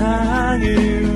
세상을 0.00 1.09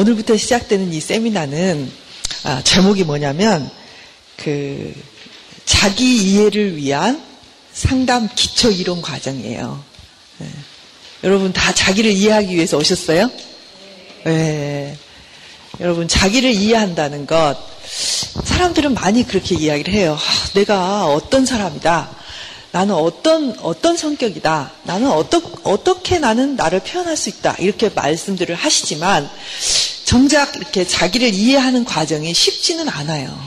오늘부터 0.00 0.34
시작되는 0.34 0.94
이 0.94 0.98
세미나는 0.98 1.92
아, 2.44 2.62
제목이 2.64 3.04
뭐냐면 3.04 3.70
그 4.36 4.94
자기 5.66 6.16
이해를 6.16 6.76
위한 6.78 7.22
상담 7.74 8.26
기초 8.34 8.70
이론 8.70 9.02
과정이에요. 9.02 9.84
네. 10.38 10.48
여러분 11.22 11.52
다 11.52 11.74
자기를 11.74 12.12
이해하기 12.12 12.54
위해서 12.54 12.78
오셨어요? 12.78 13.30
네. 14.24 14.96
여러분 15.80 16.08
자기를 16.08 16.50
이해한다는 16.50 17.26
것 17.26 17.58
사람들은 18.44 18.94
많이 18.94 19.26
그렇게 19.26 19.54
이야기를 19.54 19.92
해요. 19.92 20.16
아, 20.18 20.48
내가 20.54 21.08
어떤 21.08 21.44
사람이다. 21.44 22.08
나는 22.72 22.94
어떤 22.94 23.58
어떤 23.60 23.96
성격이다. 23.96 24.70
나는 24.84 25.10
어떠, 25.10 25.42
어떻게 25.64 26.18
나는 26.18 26.56
나를 26.56 26.80
표현할 26.80 27.16
수 27.16 27.28
있다. 27.28 27.56
이렇게 27.58 27.88
말씀들을 27.88 28.54
하시지만 28.54 29.28
정작 30.04 30.56
이렇게 30.56 30.86
자기를 30.86 31.34
이해하는 31.34 31.84
과정이 31.84 32.32
쉽지는 32.32 32.88
않아요. 32.88 33.38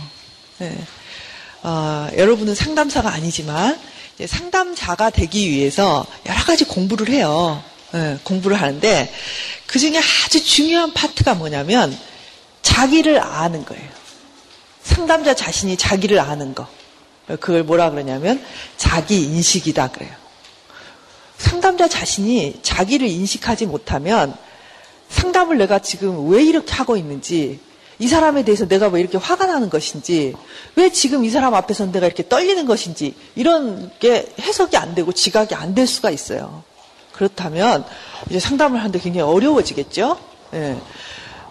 네. 0.58 0.78
어, 1.62 2.10
여러분은 2.18 2.56
상담사가 2.56 3.12
아니지만 3.14 3.80
상담자가 4.26 5.10
되기 5.10 5.50
위해서 5.50 6.06
여러 6.26 6.44
가지 6.44 6.66
공부를 6.66 7.10
해요. 7.10 7.64
네, 7.94 8.18
공부를 8.24 8.60
하는데 8.60 9.14
그 9.66 9.80
중에 9.80 10.00
아주 10.26 10.44
중요한 10.44 10.94
파트가 10.94 11.36
뭐냐면 11.36 11.98
자기를 12.62 13.20
아는 13.20 13.64
거예요. 13.66 13.90
상담자 14.84 15.34
자신이 15.36 15.78
자기를 15.78 16.20
아는 16.20 16.54
거. 16.54 16.68
그걸 17.28 17.64
뭐라 17.64 17.90
그러냐면 17.92 18.44
자기 18.78 19.24
인식이다 19.24 19.92
그래요. 19.92 20.12
상담자 21.38 21.88
자신이 21.88 22.60
자기를 22.62 23.08
인식하지 23.08 23.66
못하면 23.66 24.36
상담을 25.10 25.58
내가 25.58 25.80
지금 25.80 26.30
왜 26.30 26.44
이렇게 26.44 26.74
하고 26.74 26.98
있는지 26.98 27.60
이 28.00 28.08
사람에 28.08 28.44
대해서 28.44 28.68
내가 28.68 28.88
왜 28.88 29.00
이렇게 29.00 29.18
화가 29.18 29.46
나는 29.46 29.70
것인지 29.70 30.34
왜 30.76 30.90
지금 30.92 31.24
이 31.24 31.30
사람 31.30 31.54
앞에서 31.54 31.92
내가 31.92 32.08
이렇게 32.08 32.28
떨리는 32.28 32.66
것인지 32.66 33.16
이런 33.36 33.92
게 34.00 34.28
해석이 34.40 34.76
안 34.78 34.96
되고 34.96 35.12
지각이 35.12 35.56
안 35.56 35.76
될 35.76 35.88
수가 35.88 36.10
있어요. 36.10 36.64
그렇다면 37.14 37.86
이제 38.30 38.40
상담을 38.40 38.80
하는데 38.80 39.00
굉장히 39.00 39.32
어려워지겠죠. 39.32 40.18
예. 40.56 40.78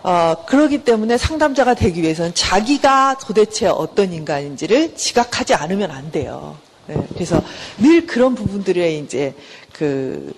어, 0.03 0.34
그러기 0.47 0.84
때문에 0.84 1.17
상담자가 1.17 1.75
되기 1.75 2.03
위해서는 2.03 2.34
자기가 2.34 3.19
도대체 3.19 3.67
어떤 3.67 4.12
인간인지를 4.12 4.97
지각하지 4.97 5.55
않으면 5.55 5.91
안 5.91 6.11
돼요. 6.11 6.56
네, 6.89 6.97
그래서 7.14 7.41
늘 7.78 8.06
그런 8.06 8.34
부분들에 8.34 8.97
이제 8.97 9.34
그, 9.72 10.32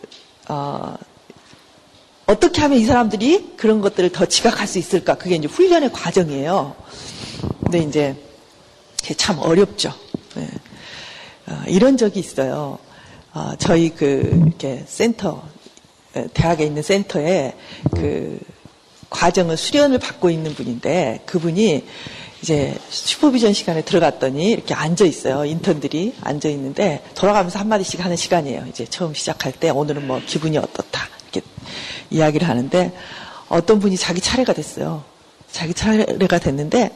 어, 0.49 0.97
어떻게 2.27 2.61
하면 2.61 2.78
이 2.78 2.84
사람들이 2.84 3.55
그런 3.56 3.81
것들을 3.81 4.12
더 4.12 4.27
지각할 4.27 4.66
수 4.66 4.78
있을까? 4.78 5.15
그게 5.15 5.37
이제 5.37 5.49
훈련의 5.49 5.93
과정이에요. 5.93 6.75
근데 7.62 7.78
이제 7.78 8.17
참 9.17 9.38
어렵죠. 9.38 9.93
네. 10.34 10.49
어, 11.47 11.62
이런 11.67 11.97
적이 11.97 12.21
있어요. 12.21 12.78
어, 13.33 13.53
저희 13.59 13.91
그 13.91 14.43
이렇게 14.47 14.84
센터 14.87 15.43
대학에 16.34 16.65
있는 16.65 16.83
센터에 16.83 17.55
그 17.94 18.38
과정을 19.14 19.56
수련을 19.56 19.98
받고 19.98 20.28
있는 20.28 20.54
분인데 20.54 21.22
그분이 21.25 21.84
이제 22.42 22.76
슈퍼비전 22.91 23.52
시간에 23.52 23.82
들어갔더니 23.82 24.50
이렇게 24.50 24.75
앉아 24.75 25.04
있어요. 25.04 25.44
인턴들이 25.44 26.14
앉아 26.20 26.48
있는데 26.50 27.02
돌아가면서 27.14 27.58
한마디씩 27.60 28.04
하는 28.04 28.16
시간이에요. 28.16 28.66
이제 28.69 28.84
처음 28.84 29.14
시작할 29.14 29.52
때 29.52 29.70
오늘은 29.70 30.06
뭐 30.06 30.20
기분이 30.26 30.58
어떻다. 30.58 31.08
이렇게 31.22 31.41
이야기를 32.10 32.47
하는데 32.47 32.92
어떤 33.48 33.78
분이 33.78 33.97
자기 33.97 34.20
차례가 34.20 34.52
됐어요. 34.52 35.04
자기 35.50 35.72
차례가 35.72 36.38
됐는데 36.38 36.91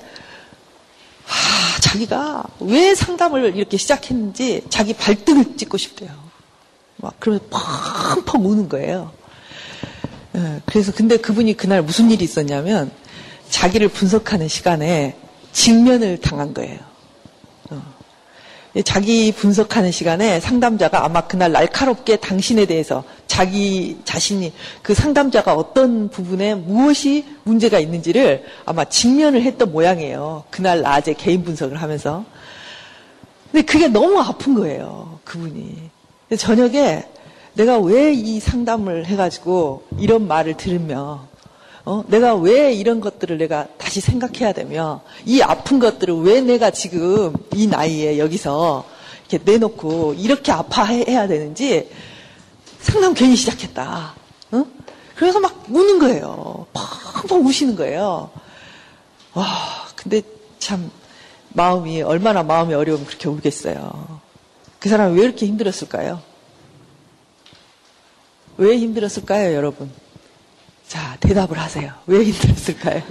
하, 1.24 1.80
자기가 1.80 2.44
왜 2.60 2.94
상담을 2.94 3.56
이렇게 3.56 3.76
시작했는지 3.76 4.62
자기 4.68 4.92
발등을 4.92 5.56
찍고 5.56 5.78
싶대요. 5.78 6.10
막 6.96 7.14
그러면 7.20 7.40
펑펑 7.48 8.44
우는 8.44 8.68
거예요. 8.68 9.17
예, 10.38 10.60
그래서 10.66 10.92
근데 10.92 11.16
그분이 11.16 11.56
그날 11.56 11.82
무슨 11.82 12.10
일이 12.10 12.24
있었냐면 12.24 12.90
자기를 13.50 13.88
분석하는 13.88 14.46
시간에 14.48 15.16
직면을 15.52 16.20
당한 16.20 16.54
거예요. 16.54 16.78
어. 17.70 17.82
자기 18.84 19.32
분석하는 19.32 19.90
시간에 19.90 20.38
상담자가 20.38 21.04
아마 21.04 21.22
그날 21.22 21.50
날카롭게 21.52 22.16
당신에 22.16 22.66
대해서 22.66 23.02
자기 23.26 23.98
자신이 24.04 24.52
그 24.82 24.94
상담자가 24.94 25.54
어떤 25.54 26.10
부분에 26.10 26.54
무엇이 26.54 27.24
문제가 27.44 27.78
있는지를 27.80 28.44
아마 28.64 28.84
직면을 28.84 29.42
했던 29.42 29.72
모양이에요. 29.72 30.44
그날 30.50 30.82
낮에 30.82 31.14
개인 31.14 31.42
분석을 31.42 31.80
하면서. 31.80 32.24
근데 33.50 33.64
그게 33.64 33.88
너무 33.88 34.20
아픈 34.20 34.54
거예요. 34.54 35.18
그분이. 35.24 35.90
저녁에 36.36 37.04
내가 37.58 37.78
왜 37.78 38.14
이 38.14 38.38
상담을 38.38 39.06
해가지고 39.06 39.82
이런 39.98 40.28
말을 40.28 40.56
들으며 40.56 41.26
어? 41.84 42.04
내가 42.06 42.36
왜 42.36 42.72
이런 42.72 43.00
것들을 43.00 43.36
내가 43.36 43.66
다시 43.78 44.00
생각해야 44.00 44.52
되며 44.52 45.00
이 45.26 45.42
아픈 45.42 45.80
것들을 45.80 46.20
왜 46.22 46.40
내가 46.40 46.70
지금 46.70 47.32
이 47.54 47.66
나이에 47.66 48.18
여기서 48.18 48.84
이렇게 49.28 49.50
내놓고 49.50 50.14
이렇게 50.14 50.52
아파해야 50.52 51.26
되는지 51.26 51.90
상담 52.80 53.12
괜히 53.14 53.34
시작했다. 53.34 54.14
어? 54.52 54.64
그래서 55.16 55.40
막 55.40 55.64
우는 55.68 55.98
거예요. 55.98 56.66
펑펑 57.22 57.44
우시는 57.44 57.74
거예요. 57.74 58.30
와, 59.34 59.46
근데 59.96 60.22
참 60.60 60.90
마음이 61.54 62.02
얼마나 62.02 62.44
마음이 62.44 62.72
어려우면 62.72 63.04
그렇게 63.06 63.28
울겠어요. 63.28 64.20
그 64.78 64.88
사람이 64.88 65.18
왜 65.18 65.24
이렇게 65.24 65.46
힘들었을까요? 65.46 66.20
왜 68.58 68.76
힘들었을까요, 68.76 69.54
여러분? 69.54 69.90
자, 70.86 71.16
대답을 71.20 71.58
하세요. 71.58 71.92
왜 72.06 72.24
힘들었을까요? 72.24 73.02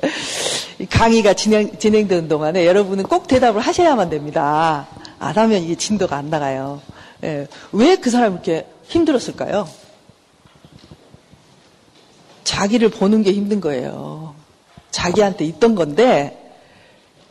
강의가 0.90 1.34
진행, 1.34 1.78
진행되는 1.78 2.28
동안에 2.28 2.66
여러분은 2.66 3.04
꼭 3.04 3.26
대답을 3.26 3.60
하셔야만 3.60 4.10
됩니다. 4.10 4.88
안 5.18 5.36
하면 5.36 5.62
이게 5.62 5.74
진도가 5.74 6.16
안 6.16 6.30
나가요. 6.30 6.80
예, 7.24 7.46
왜 7.72 7.96
그 7.96 8.10
사람이 8.10 8.34
이렇게 8.34 8.66
힘들었을까요? 8.84 9.68
자기를 12.44 12.90
보는 12.90 13.22
게 13.22 13.32
힘든 13.32 13.60
거예요. 13.60 14.34
자기한테 14.90 15.44
있던 15.44 15.74
건데 15.74 16.54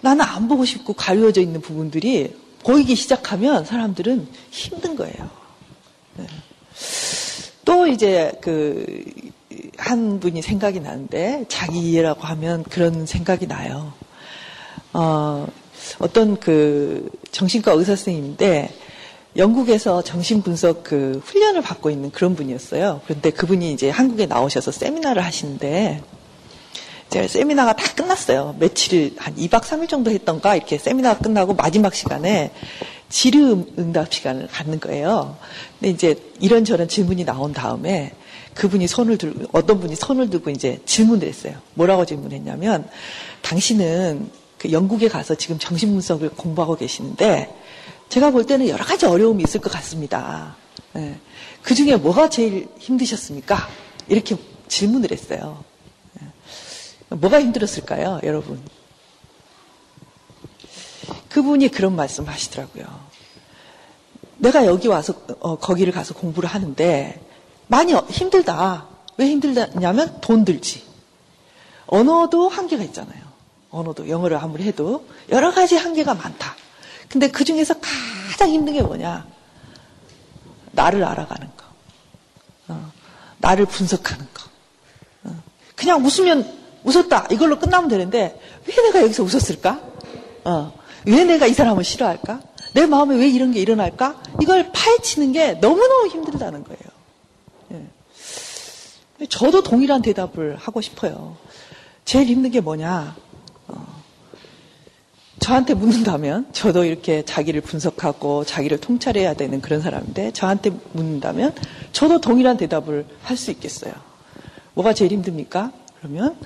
나는 0.01 0.23
안 0.23 0.47
보고 0.47 0.65
싶고 0.65 0.93
가려져 0.93 1.41
있는 1.41 1.61
부분들이 1.61 2.35
보이기 2.63 2.95
시작하면 2.95 3.65
사람들은 3.65 4.27
힘든 4.51 4.95
거예요. 4.95 5.29
네. 6.17 6.27
또 7.65 7.87
이제 7.87 8.31
그 8.41 8.87
한 9.77 10.19
분이 10.19 10.41
생각이 10.41 10.79
나는데 10.79 11.45
자기 11.47 11.79
이해라고 11.79 12.21
하면 12.21 12.63
그런 12.63 13.05
생각이 13.05 13.47
나요. 13.47 13.93
어, 14.93 15.47
어떤 15.99 16.39
그 16.39 17.09
정신과 17.31 17.73
의사 17.73 17.95
선생님인데 17.95 18.73
영국에서 19.35 20.01
정신분석 20.01 20.83
그 20.83 21.21
훈련을 21.23 21.61
받고 21.61 21.91
있는 21.91 22.11
그런 22.11 22.35
분이었어요. 22.35 23.01
그런데 23.05 23.29
그분이 23.29 23.71
이제 23.71 23.89
한국에 23.89 24.25
나오셔서 24.25 24.71
세미나를 24.71 25.23
하시는데 25.23 26.01
제가 27.09 27.27
세미나가 27.27 27.73
다 27.73 27.93
끝났어요. 27.93 28.55
며칠 28.59 29.15
한 29.17 29.35
2박 29.35 29.61
3일 29.61 29.87
정도 29.87 30.09
했던가 30.11 30.55
이렇게 30.55 30.77
세미나가 30.77 31.19
끝나고 31.19 31.53
마지막 31.53 31.93
시간에 31.93 32.51
지름 33.09 33.65
응답 33.77 34.13
시간을 34.13 34.47
갖는 34.47 34.79
거예요. 34.79 35.37
근데 35.79 35.91
이제 35.91 36.15
이런저런 36.39 36.87
질문이 36.87 37.25
나온 37.25 37.53
다음에 37.53 38.13
그분이 38.53 38.87
손을 38.87 39.17
들고 39.17 39.45
어떤 39.51 39.79
분이 39.79 39.95
손을 39.95 40.29
들고 40.29 40.49
이제 40.49 40.79
질문을 40.85 41.27
했어요. 41.27 41.53
뭐라고 41.75 42.05
질문했냐면 42.05 42.87
당신은 43.41 44.29
그 44.57 44.71
영국에 44.71 45.07
가서 45.07 45.35
지금 45.35 45.59
정신분석을 45.59 46.29
공부하고 46.31 46.75
계시는데 46.75 47.53
제가 48.09 48.31
볼 48.31 48.45
때는 48.45 48.67
여러 48.67 48.83
가지 48.83 49.05
어려움이 49.05 49.43
있을 49.43 49.61
것 49.61 49.71
같습니다. 49.71 50.55
예. 50.95 51.15
그 51.61 51.75
중에 51.75 51.95
뭐가 51.97 52.29
제일 52.29 52.67
힘드셨습니까? 52.79 53.67
이렇게 54.07 54.35
질문을 54.67 55.11
했어요. 55.11 55.63
예. 56.21 57.15
뭐가 57.15 57.41
힘들었을까요, 57.41 58.21
여러분? 58.23 58.59
그분이 61.37 61.67
그런 61.67 61.95
말씀 61.95 62.27
하시더라고요. 62.27 62.85
내가 64.37 64.65
여기 64.65 64.87
와서, 64.87 65.13
어, 65.39 65.55
거기를 65.59 65.93
가서 65.93 66.15
공부를 66.15 66.49
하는데 66.49 67.21
많이 67.67 67.93
힘들다. 67.93 68.87
왜 69.17 69.27
힘들냐면 69.27 70.19
돈 70.19 70.45
들지. 70.45 70.83
언어도 71.85 72.49
한계가 72.49 72.83
있잖아요. 72.85 73.21
언어도 73.69 74.09
영어를 74.09 74.37
아무리 74.37 74.63
해도 74.63 75.05
여러 75.29 75.53
가지 75.53 75.75
한계가 75.75 76.15
많다. 76.15 76.55
근데 77.07 77.29
그 77.29 77.43
중에서 77.43 77.75
가장 78.31 78.49
힘든 78.49 78.73
게 78.73 78.81
뭐냐? 78.81 79.27
나를 80.71 81.03
알아가는 81.03 81.51
거. 81.55 81.65
어, 82.69 82.91
나를 83.37 83.67
분석하는 83.67 84.27
거. 84.33 84.43
어, 85.25 85.35
그냥 85.75 86.03
웃으면 86.03 86.51
웃었다. 86.83 87.27
이걸로 87.29 87.59
끝나면 87.59 87.89
되는데 87.89 88.41
왜 88.65 88.75
내가 88.75 89.03
여기서 89.03 89.21
웃었을까? 89.21 89.79
어, 90.43 90.86
왜 91.07 91.23
내가 91.23 91.47
이 91.47 91.53
사람을 91.53 91.83
싫어할까? 91.83 92.41
내 92.73 92.85
마음에 92.85 93.15
왜 93.15 93.29
이런 93.29 93.51
게 93.51 93.61
일어날까? 93.61 94.21
이걸 94.41 94.71
파헤치는 94.71 95.31
게 95.31 95.53
너무너무 95.53 96.07
힘들다는 96.07 96.63
거예요. 96.63 96.81
예. 99.21 99.25
저도 99.27 99.63
동일한 99.63 100.01
대답을 100.01 100.57
하고 100.57 100.81
싶어요. 100.81 101.37
제일 102.03 102.27
힘든 102.27 102.51
게 102.51 102.59
뭐냐? 102.59 103.15
어, 103.67 104.03
저한테 105.39 105.73
묻는다면, 105.73 106.47
저도 106.51 106.83
이렇게 106.83 107.23
자기를 107.23 107.61
분석하고 107.61 108.43
자기를 108.43 108.79
통찰해야 108.79 109.33
되는 109.33 109.61
그런 109.61 109.81
사람인데, 109.81 110.33
저한테 110.33 110.71
묻는다면, 110.93 111.55
저도 111.93 112.19
동일한 112.21 112.57
대답을 112.57 113.05
할 113.23 113.37
수 113.37 113.51
있겠어요. 113.51 113.93
뭐가 114.73 114.93
제일 114.93 115.11
힘듭니까? 115.11 115.71
그러면, 115.99 116.37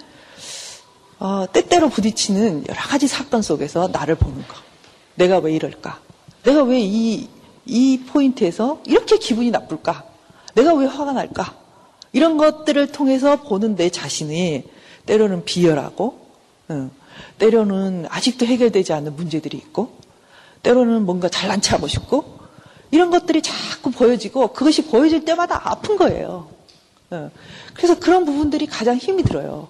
어, 1.22 1.46
때때로 1.54 1.90
부딪히는 1.90 2.66
여러 2.68 2.82
가지 2.82 3.08
사건 3.08 3.44
속에서 3.44 3.88
나를 3.92 4.16
보는 4.16 4.38
거. 4.48 4.56
내가 5.14 5.38
왜 5.38 5.54
이럴까? 5.54 6.00
내가 6.42 6.64
왜 6.64 6.80
이, 6.80 7.30
이 7.64 8.00
포인트에서 8.08 8.82
이렇게 8.88 9.20
기분이 9.20 9.52
나쁠까? 9.52 10.04
내가 10.56 10.74
왜 10.74 10.88
화가 10.88 11.12
날까? 11.12 11.56
이런 12.12 12.38
것들을 12.38 12.92
통해서 12.92 13.36
보는 13.36 13.76
내 13.76 13.92
자신이 13.92 14.64
때로는 15.06 15.46
비열하고, 15.46 16.26
응. 16.72 16.90
때로는 17.38 18.08
아직도 18.10 18.48
해결되지 18.48 18.92
않는 18.92 19.16
문제들이 19.16 19.56
있고, 19.58 19.96
때로는 20.64 21.06
뭔가 21.06 21.30
잘난 21.30 21.62
체하고 21.62 21.88
싶고, 21.88 22.40
이런 22.90 23.12
것들이 23.12 23.44
자꾸 23.44 23.92
보여지고, 23.92 24.54
그것이 24.54 24.86
보여질 24.86 25.24
때마다 25.24 25.70
아픈 25.70 25.98
거예요. 25.98 26.48
응. 27.12 27.30
그래서 27.76 28.00
그런 28.00 28.26
부분들이 28.26 28.66
가장 28.66 28.98
힘이 28.98 29.22
들어요. 29.22 29.70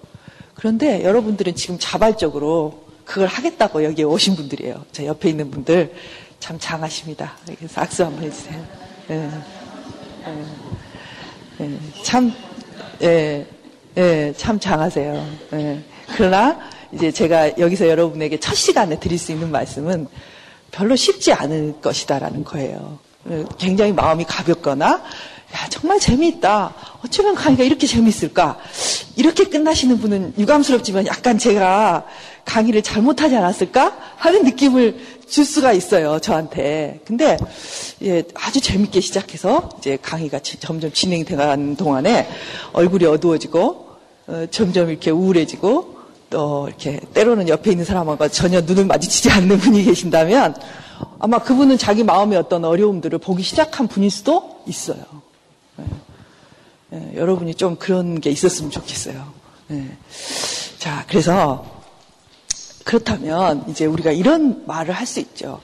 그런데 0.62 1.02
여러분들은 1.02 1.56
지금 1.56 1.76
자발적으로 1.76 2.84
그걸 3.04 3.26
하겠다고 3.26 3.82
여기에 3.82 4.04
오신 4.04 4.36
분들이에요. 4.36 4.84
제 4.92 5.06
옆에 5.06 5.28
있는 5.28 5.50
분들 5.50 5.92
참 6.38 6.56
장하십니다. 6.60 7.32
그래서 7.58 7.80
악수 7.80 8.04
한번 8.04 8.22
해주세요. 8.22 8.64
예. 9.10 9.28
예. 10.28 11.64
예. 11.64 11.78
참, 12.04 12.32
예, 13.02 13.44
예, 13.96 14.32
참 14.36 14.60
장하세요. 14.60 15.26
예. 15.54 15.82
그러나 16.14 16.60
이제 16.92 17.10
제가 17.10 17.58
여기서 17.58 17.88
여러분에게 17.88 18.38
첫 18.38 18.54
시간에 18.54 19.00
드릴 19.00 19.18
수 19.18 19.32
있는 19.32 19.50
말씀은 19.50 20.06
별로 20.70 20.94
쉽지 20.94 21.32
않을 21.32 21.80
것이다라는 21.80 22.44
거예요. 22.44 23.00
예, 23.32 23.44
굉장히 23.58 23.92
마음이 23.92 24.22
가볍거나 24.26 25.02
야, 25.54 25.68
정말 25.68 26.00
재미있다. 26.00 26.74
어쩌면 27.04 27.34
강의가 27.34 27.62
이렇게 27.64 27.86
재미있을까? 27.86 28.58
이렇게 29.16 29.44
끝나시는 29.44 29.98
분은 29.98 30.34
유감스럽지만 30.38 31.06
약간 31.06 31.38
제가 31.38 32.06
강의를 32.44 32.82
잘못하지 32.82 33.36
않았을까? 33.36 33.96
하는 34.16 34.44
느낌을 34.44 34.98
줄 35.28 35.44
수가 35.44 35.72
있어요, 35.72 36.18
저한테. 36.20 37.00
근데, 37.06 37.38
예, 38.02 38.22
아주 38.34 38.60
재밌게 38.60 39.00
시작해서 39.00 39.70
이제 39.78 39.98
강의가 40.00 40.38
점점 40.40 40.92
진행돼 40.92 41.36
가는 41.36 41.76
동안에 41.76 42.28
얼굴이 42.72 43.04
어두워지고, 43.06 43.86
어, 44.28 44.46
점점 44.50 44.90
이렇게 44.90 45.10
우울해지고, 45.10 45.92
또 46.30 46.66
이렇게 46.66 46.98
때로는 47.12 47.48
옆에 47.48 47.70
있는 47.70 47.84
사람하고 47.84 48.28
전혀 48.28 48.62
눈을 48.62 48.86
마주치지 48.86 49.30
않는 49.30 49.58
분이 49.58 49.84
계신다면 49.84 50.56
아마 51.18 51.38
그분은 51.38 51.76
자기 51.76 52.02
마음의 52.04 52.38
어떤 52.38 52.64
어려움들을 52.64 53.18
보기 53.18 53.42
시작한 53.42 53.86
분일 53.86 54.10
수도 54.10 54.62
있어요. 54.66 55.04
예. 56.92 56.96
예, 57.12 57.16
여러분이 57.16 57.54
좀 57.54 57.76
그런 57.76 58.20
게 58.20 58.30
있었으면 58.30 58.70
좋겠어요. 58.70 59.32
예. 59.70 59.96
자, 60.78 61.04
그래서 61.08 61.64
그렇다면 62.84 63.64
이제 63.68 63.86
우리가 63.86 64.12
이런 64.12 64.64
말을 64.66 64.92
할 64.94 65.06
수 65.06 65.20
있죠. 65.20 65.60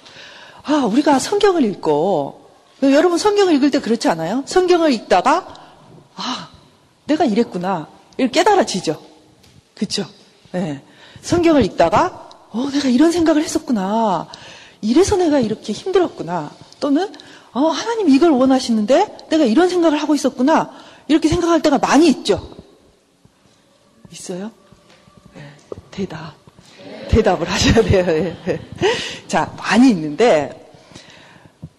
아, 0.62 0.84
우리가 0.84 1.19
성경을 1.19 1.64
읽고 1.64 2.48
여러분 2.82 3.19
성경을 3.19 3.54
읽을 3.54 3.70
때 3.70 3.80
그렇지 3.80 4.08
않아요? 4.08 4.42
성경을 4.46 4.92
읽다가 4.92 5.54
아, 6.16 6.48
내가 7.06 7.25
이랬구나. 7.25 7.88
이렇게 8.16 8.40
깨달아지죠. 8.40 9.00
그렇죠? 9.75 10.06
네. 10.52 10.82
성경을 11.22 11.64
읽다가 11.64 12.30
어, 12.50 12.69
내가 12.72 12.88
이런 12.88 13.12
생각을 13.12 13.42
했었구나. 13.42 14.28
이래서 14.80 15.16
내가 15.16 15.40
이렇게 15.40 15.72
힘들었구나. 15.72 16.50
또는 16.80 17.12
어, 17.52 17.69
하나님 17.69 18.08
이걸 18.08 18.30
원하시는데 18.30 19.28
내가 19.30 19.44
이런 19.44 19.69
생각을 19.69 20.00
하고 20.00 20.14
있었구나. 20.14 20.70
이렇게 21.08 21.28
생각할 21.28 21.62
때가 21.62 21.78
많이 21.78 22.08
있죠. 22.08 22.56
있어요? 24.12 24.50
네. 25.34 25.43
대답. 25.90 26.34
대답을 27.08 27.49
하셔야 27.49 27.82
돼요. 27.82 28.05
네. 28.44 28.60
자, 29.26 29.52
많이 29.56 29.90
있는데 29.90 30.70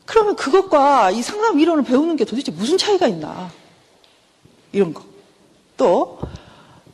그러면 0.06 0.36
그것과 0.36 1.12
이 1.12 1.22
상담 1.22 1.60
이론을 1.60 1.84
배우는 1.84 2.16
게 2.16 2.26
도대체 2.26 2.52
무슨 2.52 2.78
차이가 2.78 3.08
있나? 3.08 3.52
이런 4.72 4.94
거. 4.94 5.04
또 5.78 6.20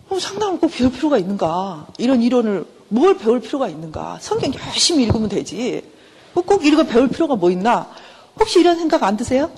어, 0.10 0.20
상담을 0.20 0.60
꼭 0.60 0.72
배울 0.72 0.92
필요가 0.92 1.18
있는가? 1.18 1.88
이런 1.98 2.22
이론을 2.22 2.66
뭘 2.90 3.18
배울 3.18 3.40
필요가 3.40 3.70
있는가? 3.70 4.20
성경 4.22 4.54
열심히 4.54 5.04
읽으면 5.06 5.30
되지. 5.30 5.84
꼭거 6.34 6.60
배울 6.84 7.08
필요가 7.08 7.36
뭐 7.36 7.50
있나? 7.50 7.90
혹시 8.38 8.60
이런 8.60 8.78
생각 8.78 9.04
안 9.04 9.16
드세요? 9.16 9.50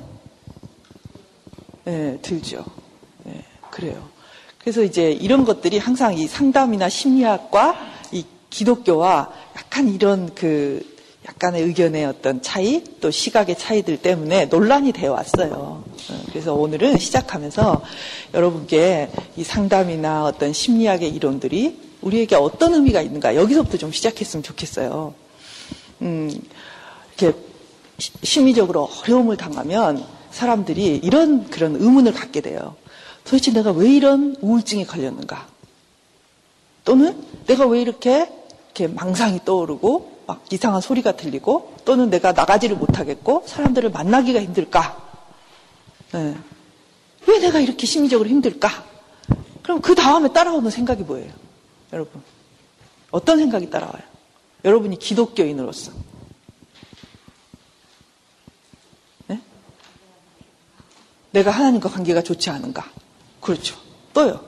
네, 1.87 2.19
들죠. 2.21 2.65
네, 3.23 3.41
그래요. 3.71 4.09
그래서 4.59 4.83
이제 4.83 5.09
이런 5.09 5.45
것들이 5.45 5.77
항상 5.77 6.17
이 6.17 6.27
상담이나 6.27 6.89
심리학과 6.89 7.77
이 8.11 8.25
기독교와 8.49 9.31
약간 9.55 9.87
이런 9.87 10.35
그 10.35 10.85
약간의 11.25 11.63
의견의 11.63 12.03
어떤 12.03 12.41
차이 12.41 12.83
또 12.99 13.09
시각의 13.09 13.57
차이들 13.57 14.01
때문에 14.01 14.47
논란이 14.47 14.91
되어 14.91 15.13
왔어요. 15.13 15.85
어, 16.09 16.23
그래서 16.25 16.53
오늘은 16.55 16.97
시작하면서 16.97 17.81
여러분께 18.33 19.09
이 19.37 19.45
상담이나 19.45 20.25
어떤 20.25 20.51
심리학의 20.51 21.09
이론들이 21.15 21.79
우리에게 22.01 22.35
어떤 22.35 22.73
의미가 22.73 23.01
있는가 23.01 23.37
여기서부터 23.37 23.77
좀 23.77 23.93
시작했으면 23.93 24.43
좋겠어요. 24.43 25.13
음, 26.01 26.29
이렇게 27.17 27.37
심리적으로 28.23 28.89
어려움을 29.03 29.37
당하면 29.37 30.16
사람들이 30.31 30.97
이런 31.03 31.49
그런 31.49 31.75
의문을 31.75 32.13
갖게 32.13 32.41
돼요. 32.41 32.75
도대체 33.23 33.51
내가 33.51 33.71
왜 33.71 33.89
이런 33.89 34.35
우울증에 34.41 34.85
걸렸는가? 34.85 35.47
또는 36.85 37.21
내가 37.45 37.65
왜 37.65 37.81
이렇게 37.81 38.29
이렇게 38.77 38.87
망상이 38.87 39.41
떠오르고 39.43 40.17
막 40.27 40.45
이상한 40.51 40.81
소리가 40.81 41.13
들리고 41.13 41.75
또는 41.83 42.09
내가 42.11 42.31
나가지를 42.31 42.75
못하겠고 42.75 43.43
사람들을 43.47 43.89
만나기가 43.89 44.41
힘들까? 44.41 44.97
네. 46.13 46.37
왜 47.25 47.39
내가 47.39 47.59
이렇게 47.59 47.87
심리적으로 47.87 48.29
힘들까? 48.29 48.69
그럼 49.63 49.81
그 49.81 49.95
다음에 49.95 50.31
따라오는 50.31 50.69
생각이 50.69 51.03
뭐예요? 51.03 51.31
여러분. 51.91 52.21
어떤 53.11 53.39
생각이 53.39 53.69
따라와요? 53.69 54.03
여러분이 54.63 54.99
기독교인으로서. 54.99 55.91
내가 61.37 61.51
하나님과 61.51 61.89
관계가 61.89 62.23
좋지 62.23 62.49
않은가? 62.49 62.89
그렇죠. 63.41 63.77
또요. 64.11 64.43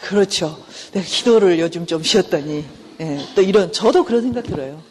그렇죠. 0.00 0.58
내가 0.92 1.04
기도를 1.04 1.58
요즘 1.58 1.84
좀 1.86 2.02
쉬었더니 2.02 2.64
예, 3.00 3.26
또 3.34 3.42
이런 3.42 3.70
저도 3.70 4.04
그런 4.04 4.22
생각 4.22 4.44
들어요. 4.44 4.82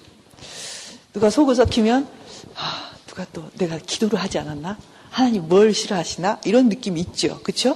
누가 1.14 1.32
속을 1.32 1.56
썩히면 1.56 2.08
아, 2.56 2.92
누가 3.08 3.26
또 3.34 3.50
내가 3.58 3.80
기도를 3.80 4.20
하지 4.20 4.38
않았나? 4.38 4.78
하나님 5.10 5.48
뭘 5.48 5.74
싫어하시나? 5.74 6.42
이런 6.46 6.70
느낌이 6.70 7.02
있죠. 7.02 7.40
그렇죠? 7.42 7.76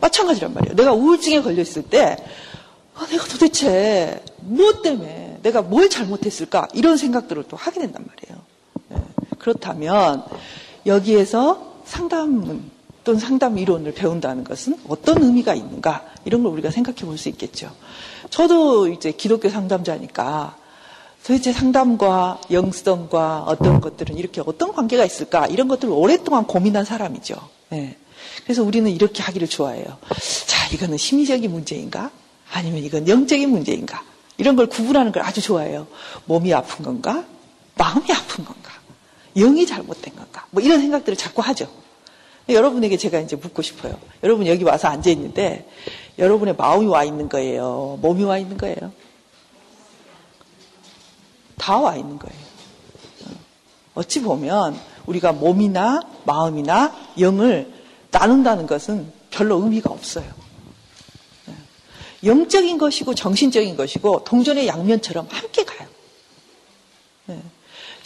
마찬가지란 0.00 0.54
말이에요. 0.54 0.76
내가 0.76 0.94
우울증에 0.94 1.42
걸려 1.42 1.60
있을 1.60 1.82
때 1.82 2.16
아, 2.94 3.06
내가 3.06 3.26
도대체 3.26 4.24
무엇 4.38 4.80
때문에 4.80 5.40
내가 5.42 5.60
뭘 5.60 5.90
잘못했을까 5.90 6.68
이런 6.72 6.96
생각들을 6.96 7.44
또 7.48 7.58
하게 7.58 7.80
된단 7.80 8.06
말이에요. 8.06 8.42
예. 8.92 9.36
그렇다면 9.38 10.24
여기에서 10.88 11.74
상담 11.84 12.70
또는 13.04 13.20
상담 13.20 13.56
이론을 13.58 13.94
배운다는 13.94 14.44
것은 14.44 14.78
어떤 14.88 15.22
의미가 15.22 15.54
있는가 15.54 16.04
이런 16.24 16.42
걸 16.42 16.52
우리가 16.52 16.70
생각해 16.70 16.98
볼 16.98 17.16
수 17.16 17.28
있겠죠. 17.28 17.70
저도 18.30 18.88
이제 18.88 19.12
기독교 19.12 19.48
상담자니까 19.48 20.56
도대체 21.24 21.52
상담과 21.52 22.40
영성과 22.50 23.44
어떤 23.46 23.80
것들은 23.80 24.16
이렇게 24.16 24.42
어떤 24.44 24.72
관계가 24.72 25.04
있을까 25.04 25.46
이런 25.46 25.68
것들을 25.68 25.92
오랫동안 25.92 26.46
고민한 26.46 26.84
사람이죠. 26.84 27.36
네. 27.70 27.96
그래서 28.44 28.62
우리는 28.62 28.90
이렇게 28.90 29.22
하기를 29.22 29.48
좋아해요. 29.48 29.84
자, 30.46 30.68
이거는 30.74 30.96
심리적인 30.96 31.50
문제인가? 31.50 32.10
아니면 32.52 32.82
이건 32.82 33.08
영적인 33.08 33.50
문제인가? 33.50 34.02
이런 34.38 34.56
걸 34.56 34.66
구분하는 34.66 35.12
걸 35.12 35.22
아주 35.22 35.42
좋아해요. 35.42 35.86
몸이 36.26 36.52
아픈 36.54 36.84
건가? 36.84 37.24
마음이 37.74 38.10
아픈 38.12 38.44
건가? 38.44 38.67
영이 39.38 39.66
잘못된 39.66 40.16
건가? 40.16 40.46
뭐 40.50 40.62
이런 40.62 40.80
생각들을 40.80 41.16
자꾸 41.16 41.42
하죠. 41.42 41.68
여러분에게 42.48 42.96
제가 42.96 43.20
이제 43.20 43.36
묻고 43.36 43.62
싶어요. 43.62 43.98
여러분 44.22 44.46
여기 44.46 44.64
와서 44.64 44.88
앉아 44.88 45.10
있는데 45.10 45.68
여러분의 46.18 46.56
마음이 46.56 46.86
와 46.86 47.04
있는 47.04 47.28
거예요. 47.28 47.98
몸이 48.00 48.24
와 48.24 48.38
있는 48.38 48.56
거예요. 48.56 48.92
다 51.58 51.78
와 51.80 51.96
있는 51.96 52.18
거예요. 52.18 52.38
어찌 53.94 54.22
보면 54.22 54.78
우리가 55.06 55.32
몸이나 55.32 56.00
마음이나 56.24 56.94
영을 57.18 57.72
나눈다는 58.10 58.66
것은 58.66 59.12
별로 59.30 59.56
의미가 59.62 59.90
없어요. 59.90 60.24
영적인 62.24 62.78
것이고 62.78 63.14
정신적인 63.14 63.76
것이고 63.76 64.24
동전의 64.24 64.66
양면처럼 64.66 65.26
함께 65.30 65.64
가요. 65.64 65.88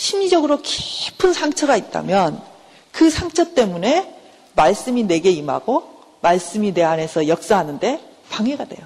심리적으로 0.03 0.59
깊은 0.61 1.33
상처가 1.33 1.77
있다면 1.77 2.43
그 2.91 3.09
상처 3.09 3.55
때문에 3.55 4.13
말씀이 4.57 5.05
내게 5.05 5.31
임하고 5.31 5.85
말씀이 6.23 6.75
내 6.75 6.83
안에서 6.83 7.29
역사하는데 7.29 8.01
방해가 8.29 8.65
돼요. 8.65 8.85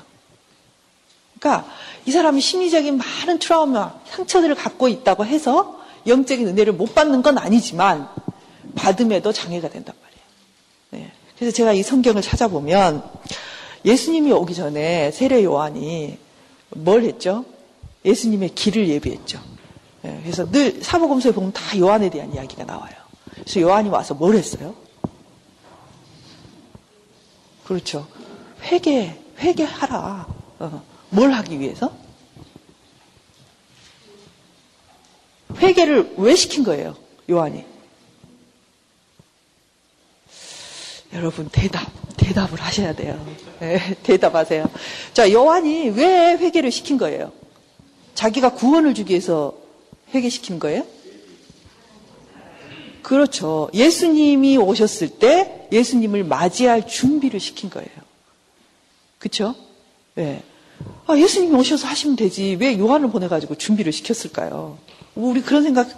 그러니까 1.40 1.72
이 2.04 2.10
사람이 2.12 2.42
심리적인 2.42 2.98
많은 2.98 3.38
트라우마, 3.38 3.94
상처들을 4.10 4.56
갖고 4.56 4.88
있다고 4.88 5.24
해서 5.24 5.80
영적인 6.06 6.48
은혜를 6.48 6.74
못 6.74 6.94
받는 6.94 7.22
건 7.22 7.38
아니지만 7.38 8.10
받음에도 8.74 9.32
장애가 9.32 9.70
된단 9.70 9.94
말이에요. 10.02 10.26
네. 10.90 11.12
그래서 11.38 11.56
제가 11.56 11.72
이 11.72 11.82
성경을 11.82 12.20
찾아보면 12.20 13.02
예수님이 13.86 14.32
오기 14.32 14.54
전에 14.54 15.10
세례 15.12 15.42
요한이 15.44 16.18
뭘 16.72 17.04
했죠? 17.04 17.46
예수님의 18.04 18.50
길을 18.54 18.86
예비했죠. 18.88 19.55
네. 20.06 20.20
그래서 20.22 20.48
늘 20.48 20.80
사복음서에 20.84 21.32
보면 21.32 21.52
다 21.52 21.76
요한에 21.76 22.08
대한 22.08 22.32
이야기가 22.32 22.62
나와요. 22.64 22.94
그래서 23.34 23.60
요한이 23.60 23.88
와서 23.88 24.14
뭘 24.14 24.36
했어요? 24.36 24.72
그렇죠. 27.64 28.06
회개, 28.62 29.18
회개하라. 29.40 30.26
어. 30.60 30.82
뭘 31.10 31.32
하기 31.32 31.58
위해서? 31.58 31.92
회개를 35.58 36.14
왜 36.18 36.36
시킨 36.36 36.62
거예요? 36.62 36.96
요한이. 37.28 37.64
여러분 41.14 41.48
대답, 41.50 41.90
대답을 42.16 42.60
하셔야 42.60 42.94
돼요. 42.94 43.26
네, 43.58 43.96
대답하세요. 44.04 44.70
자, 45.14 45.32
요한이 45.32 45.88
왜 45.90 46.36
회개를 46.36 46.70
시킨 46.70 46.96
거예요? 46.96 47.32
자기가 48.14 48.50
구원을 48.50 48.94
주기 48.94 49.10
위해서 49.10 49.65
회개시킨 50.14 50.58
거예요? 50.58 50.86
그렇죠. 53.02 53.70
예수님이 53.72 54.56
오셨을 54.56 55.08
때 55.18 55.68
예수님을 55.70 56.24
맞이할 56.24 56.88
준비를 56.88 57.38
시킨 57.38 57.70
거예요. 57.70 57.88
그렇죠? 59.18 59.54
네. 60.14 60.42
아, 61.06 61.16
예수님이 61.16 61.54
오셔서 61.54 61.86
하시면 61.86 62.16
되지. 62.16 62.56
왜 62.60 62.78
요한을 62.78 63.10
보내가지고 63.10 63.54
준비를 63.54 63.92
시켰을까요? 63.92 64.78
우리 65.14 65.40
그런 65.40 65.62
생각 65.62 65.88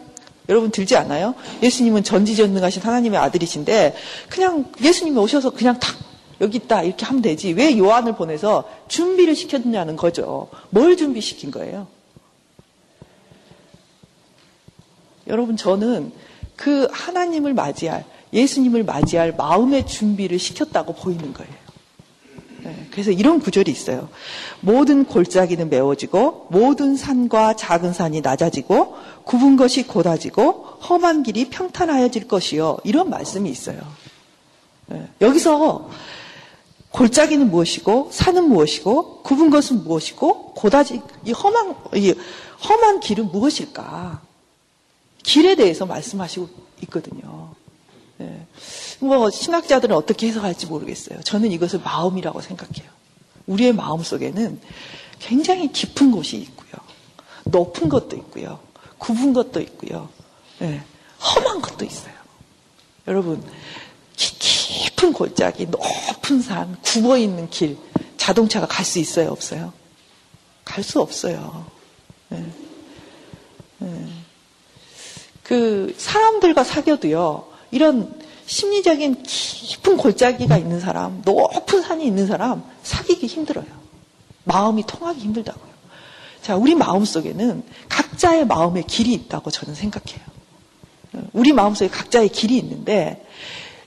여러분 0.49 0.71
들지 0.71 0.97
않아요? 0.97 1.35
예수님은 1.63 2.05
전지전능하신 2.05 2.83
하나님의 2.83 3.19
아들이신데 3.19 3.97
그냥 4.29 4.71
예수님이 4.83 5.19
오셔서 5.19 5.51
그냥 5.51 5.79
탁 5.79 5.97
여기 6.41 6.59
있다 6.59 6.83
이렇게 6.83 7.05
하면 7.07 7.23
되지. 7.23 7.53
왜 7.53 7.77
요한을 7.77 8.17
보내서 8.17 8.65
준비를 8.89 9.35
시켰냐는 9.35 9.97
거죠. 9.97 10.49
뭘 10.71 10.97
준비시킨 10.97 11.51
거예요? 11.51 11.87
여러분 15.29 15.57
저는 15.57 16.13
그 16.57 16.89
하나님을 16.91 17.55
맞이할, 17.55 18.05
예수님을 18.33 18.85
맞이할 18.85 19.35
마음의 19.37 19.87
준비를 19.87 20.39
시켰다고 20.39 20.95
보이는 20.95 21.33
거예요. 21.33 21.53
네, 22.65 22.89
그래서 22.91 23.11
이런 23.13 23.39
구절이 23.39 23.71
있어요. 23.71 24.09
모든 24.61 25.05
골짜기는 25.05 25.71
메워지고 25.71 26.49
모든 26.51 26.97
산과 26.97 27.55
작은 27.55 27.93
산이 27.93 28.21
낮아지고 28.21 28.97
굽은 29.25 29.57
것이 29.57 29.87
곧아지고 29.87 30.65
험한 30.89 31.23
길이 31.23 31.49
평탄하여질 31.49 32.27
것이요. 32.27 32.79
이런 32.85 33.11
말씀이 33.11 33.49
있어요. 33.49 33.81
네, 34.87 35.07
여기서 35.21 35.89
골짜기는 36.91 37.51
무엇이고 37.51 38.09
산은 38.11 38.49
무엇이고 38.49 39.23
굽은 39.23 39.51
것은 39.51 39.85
무엇이고 39.85 40.55
곧아지 40.55 41.01
이 41.25 41.33
험한 41.33 41.77
이 41.95 42.15
험한 42.69 43.01
길은 43.01 43.31
무엇일까? 43.31 44.28
길에 45.29 45.55
대해서 45.57 45.85
말씀하시고 45.85 46.49
있거든요. 46.85 47.55
네. 48.17 48.47
뭐 48.99 49.29
신학자들은 49.29 49.95
어떻게 49.95 50.27
해석할지 50.29 50.65
모르겠어요. 50.65 51.21
저는 51.21 51.53
이것을 51.53 51.81
마음이라고 51.81 52.41
생각해요. 52.41 52.91
우리의 53.47 53.75
마음 53.75 54.03
속에는 54.03 54.59
굉장히 55.19 55.71
깊은 55.71 56.13
곳이 56.13 56.39
있고요. 56.39 56.71
높은 57.45 57.91
것도 57.91 58.17
있고요. 58.17 58.59
굽은 58.97 59.35
것도 59.35 59.61
있고요. 59.61 60.09
네. 60.61 60.83
험한 61.21 61.61
것도 61.61 61.85
있어요. 61.85 62.15
여러분, 63.07 63.45
깊은 64.17 65.13
골짜기, 65.13 65.67
높은 65.67 66.41
산, 66.41 66.75
굽어 66.83 67.19
있는 67.19 67.51
길, 67.51 67.77
자동차가 68.17 68.67
갈 68.67 68.83
수 68.83 68.99
있어요? 68.99 69.31
없어요? 69.31 69.75
갈 70.65 70.83
수 70.83 71.03
없어요. 71.03 71.67
네. 72.31 72.51
네. 73.79 74.09
그 75.49 75.95
사람들과 75.97 76.63
사귀어도요, 76.63 77.47
이런 77.71 78.15
심리적인 78.45 79.23
깊은 79.23 79.97
골짜기가 79.97 80.59
있는 80.59 80.79
사람, 80.79 81.23
높은 81.25 81.81
산이 81.81 82.05
있는 82.05 82.27
사람, 82.27 82.63
사귀기 82.83 83.27
힘들어요. 83.27 83.67
마음이 84.45 84.85
통하기 84.87 85.19
힘들다고요. 85.19 85.73
자, 86.43 86.55
우리 86.55 86.75
마음 86.75 87.07
속에는 87.07 87.63
각자의 87.89 88.47
마음의 88.47 88.85
길이 88.87 89.15
있다고 89.15 89.51
저는 89.51 89.75
생각해요. 89.75 90.21
우리 91.33 91.53
마음 91.53 91.75
속에 91.75 91.89
각자의 91.89 92.29
길이 92.29 92.59
있는데, 92.59 93.25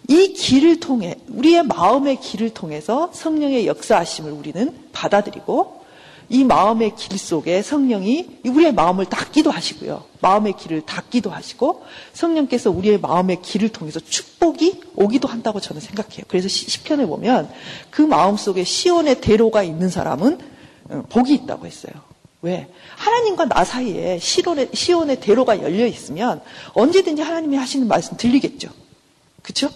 이 0.07 0.33
길을 0.33 0.79
통해, 0.79 1.15
우리의 1.27 1.61
마음의 1.63 2.19
길을 2.21 2.55
통해서 2.55 3.11
성령의 3.13 3.67
역사하심을 3.67 4.31
우리는 4.31 4.89
받아들이고, 4.93 5.80
이 6.31 6.45
마음의 6.45 6.95
길 6.95 7.17
속에 7.17 7.61
성령이 7.61 8.39
우리의 8.45 8.73
마음을 8.73 9.03
닫기도 9.03 9.51
하시고요. 9.51 10.05
마음의 10.21 10.53
길을 10.57 10.85
닫기도 10.85 11.29
하시고 11.29 11.83
성령께서 12.13 12.71
우리의 12.71 13.01
마음의 13.01 13.41
길을 13.41 13.67
통해서 13.69 13.99
축복이 13.99 14.81
오기도 14.95 15.27
한다고 15.27 15.59
저는 15.59 15.81
생각해요. 15.81 16.23
그래서 16.29 16.47
시편에 16.47 17.05
보면 17.05 17.51
그 17.89 18.01
마음 18.01 18.37
속에 18.37 18.63
시온의 18.63 19.19
대로가 19.19 19.61
있는 19.61 19.89
사람은 19.89 20.39
어, 20.89 21.03
복이 21.09 21.33
있다고 21.33 21.65
했어요. 21.65 21.91
왜? 22.41 22.69
하나님과 22.95 23.45
나 23.45 23.65
사이에 23.65 24.17
시온의, 24.17 24.69
시온의 24.73 25.19
대로가 25.19 25.61
열려 25.61 25.85
있으면 25.85 26.41
언제든지 26.73 27.21
하나님이 27.21 27.57
하시는 27.57 27.89
말씀 27.89 28.15
들리겠죠. 28.15 28.69
그렇죠? 29.41 29.69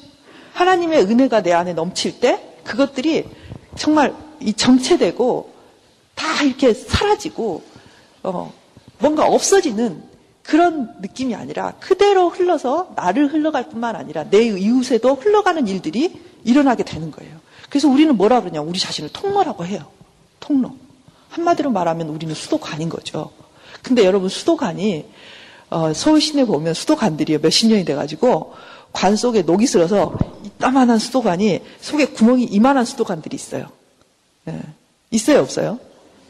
하나님의 0.53 1.01
은혜가 1.01 1.41
내 1.41 1.51
안에 1.51 1.73
넘칠 1.73 2.21
때 2.21 2.41
그것들이 2.63 3.25
정말 3.75 4.15
이 4.39 4.53
정체되고 4.53 5.54
다 6.15 6.43
이렇게 6.43 6.73
사라지고 6.73 7.61
어, 8.23 8.53
뭔가 8.99 9.27
없어지는 9.27 10.03
그런 10.41 10.95
느낌이 11.01 11.35
아니라 11.35 11.73
그대로 11.79 12.29
흘러서 12.29 12.93
나를 12.95 13.33
흘러갈 13.33 13.69
뿐만 13.69 13.95
아니라 13.95 14.23
내 14.29 14.43
이웃에도 14.43 15.15
흘러가는 15.15 15.67
일들이 15.67 16.19
일어나게 16.43 16.83
되는 16.83 17.11
거예요. 17.11 17.39
그래서 17.69 17.87
우리는 17.89 18.15
뭐라 18.15 18.41
그러냐? 18.41 18.61
우리 18.61 18.79
자신을 18.79 19.09
통로라고 19.11 19.65
해요. 19.65 19.85
통로. 20.39 20.75
한마디로 21.29 21.71
말하면 21.71 22.09
우리는 22.09 22.33
수도관인 22.33 22.89
거죠. 22.89 23.31
근데 23.81 24.05
여러분 24.05 24.29
수도관이 24.29 25.05
어, 25.69 25.93
서울 25.93 26.21
시내 26.21 26.45
보면 26.45 26.73
수도관들이 26.73 27.37
몇십 27.39 27.69
년이 27.69 27.85
돼가지고 27.85 28.53
관 28.93 29.15
속에 29.15 29.41
녹이 29.41 29.67
슬어서 29.67 30.15
이따만한 30.43 30.99
수도관이 30.99 31.61
속에 31.81 32.05
구멍이 32.05 32.45
이만한 32.45 32.85
수도관들이 32.85 33.35
있어요. 33.35 33.67
네. 34.45 34.61
있어요 35.11 35.39
없어요? 35.39 35.79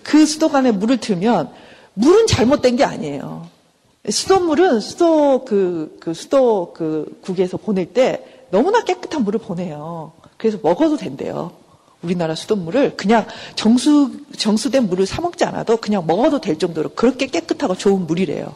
그 0.05 0.25
수도관에 0.25 0.71
물을 0.71 0.97
틀면 0.97 1.49
물은 1.95 2.27
잘못된 2.27 2.75
게 2.75 2.83
아니에요. 2.83 3.47
수돗물은 4.07 4.79
수도 4.79 5.43
그, 5.45 5.97
그 5.99 6.13
수도 6.13 6.73
그 6.73 7.19
국에서 7.21 7.57
보낼 7.57 7.91
때 7.91 8.23
너무나 8.51 8.83
깨끗한 8.83 9.23
물을 9.23 9.39
보내요. 9.39 10.13
그래서 10.37 10.59
먹어도 10.61 10.95
된대요. 10.97 11.53
우리나라 12.03 12.35
수돗물을 12.35 12.97
그냥 12.97 13.25
정수, 13.55 14.11
정수된 14.37 14.89
물을 14.89 15.07
사 15.07 15.21
먹지 15.21 15.43
않아도 15.43 15.77
그냥 15.77 16.05
먹어도 16.05 16.39
될 16.39 16.59
정도로 16.59 16.89
그렇게 16.89 17.25
깨끗하고 17.25 17.75
좋은 17.75 18.05
물이래요. 18.05 18.53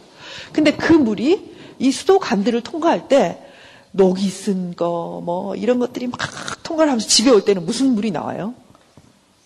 근데 0.53 0.71
그 0.75 0.93
물이 0.93 1.55
이 1.79 1.91
수도관들을 1.91 2.61
통과할 2.61 3.07
때 3.07 3.43
녹이 3.91 4.29
쓴 4.29 4.75
거, 4.75 5.19
뭐, 5.25 5.55
이런 5.55 5.79
것들이 5.79 6.05
막 6.05 6.19
통과를 6.61 6.91
하면서 6.91 7.07
집에 7.07 7.31
올 7.31 7.43
때는 7.43 7.65
무슨 7.65 7.95
물이 7.95 8.11
나와요? 8.11 8.53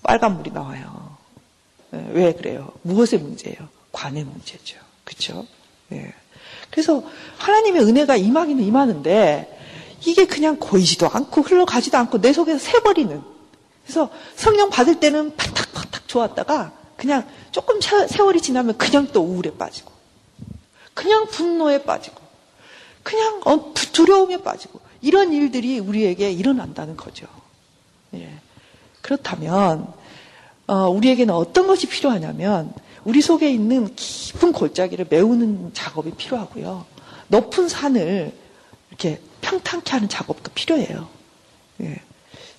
빨간 0.01 0.35
물이 0.35 0.51
나와요. 0.51 1.02
네, 1.93 2.09
왜 2.11 2.33
그래요? 2.33 2.71
무엇의 2.81 3.19
문제예요? 3.19 3.69
관의 3.91 4.23
문제죠. 4.23 4.79
그쵸? 5.03 5.45
예. 5.91 6.11
그래서 6.71 7.03
하나님의 7.37 7.83
은혜가 7.83 8.15
임하기는 8.15 8.63
임하는데 8.63 9.59
이게 10.03 10.25
그냥 10.25 10.57
고이지도 10.57 11.07
않고 11.07 11.41
흘러가지도 11.41 11.95
않고 11.99 12.19
내 12.19 12.33
속에서 12.33 12.57
새버리는. 12.57 13.21
그래서 13.83 14.09
성령 14.35 14.71
받을 14.71 14.99
때는 14.99 15.35
팍탁팍탁 15.35 16.07
좋았다가 16.07 16.73
그냥 16.97 17.29
조금 17.51 17.79
세월이 17.79 18.41
지나면 18.41 18.77
그냥 18.79 19.07
또 19.13 19.21
우울에 19.21 19.51
빠지고 19.55 19.91
그냥 20.95 21.27
분노에 21.27 21.83
빠지고 21.83 22.21
그냥 23.03 23.41
어, 23.45 23.71
두려움에 23.73 24.41
빠지고 24.41 24.79
이런 25.01 25.31
일들이 25.31 25.77
우리에게 25.77 26.31
일어난다는 26.31 26.97
거죠. 26.97 27.27
예. 28.15 28.33
그렇다면 29.01 29.93
어, 30.67 30.87
우리에게는 30.89 31.33
어떤 31.33 31.67
것이 31.67 31.87
필요하냐면 31.87 32.73
우리 33.03 33.21
속에 33.21 33.51
있는 33.51 33.93
깊은 33.95 34.53
골짜기를 34.53 35.07
메우는 35.09 35.71
작업이 35.73 36.11
필요하고요. 36.11 36.85
높은 37.27 37.67
산을 37.67 38.31
이렇게 38.89 39.19
평탄케 39.41 39.91
하는 39.91 40.07
작업도 40.07 40.51
필요해요. 40.53 41.07
예. 41.81 42.01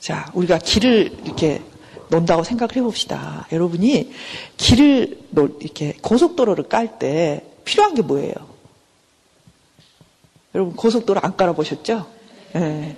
자, 0.00 0.30
우리가 0.34 0.58
길을 0.58 1.18
이렇게 1.24 1.62
논다고 2.10 2.44
생각을 2.44 2.76
해봅시다. 2.76 3.46
여러분이 3.50 4.12
길을 4.58 5.18
이렇게 5.60 5.94
고속도로를 6.02 6.64
깔 6.64 6.98
때 6.98 7.44
필요한 7.64 7.94
게 7.94 8.02
뭐예요? 8.02 8.34
여러분 10.54 10.76
고속도로 10.76 11.20
안 11.22 11.36
깔아보셨죠? 11.36 12.06
예. 12.56 12.96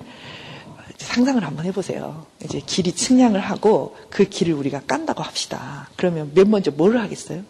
상상을 0.99 1.43
한번 1.45 1.65
해보세요. 1.67 2.27
이제 2.43 2.61
길이 2.65 2.93
측량을 2.93 3.41
하고 3.41 3.97
그 4.11 4.25
길을 4.25 4.55
우리가 4.55 4.83
깐다고 4.87 5.23
합시다. 5.23 5.89
그러면 5.97 6.33
맨 6.35 6.51
먼저 6.51 6.71
뭐를 6.71 7.01
하겠어요? 7.03 7.43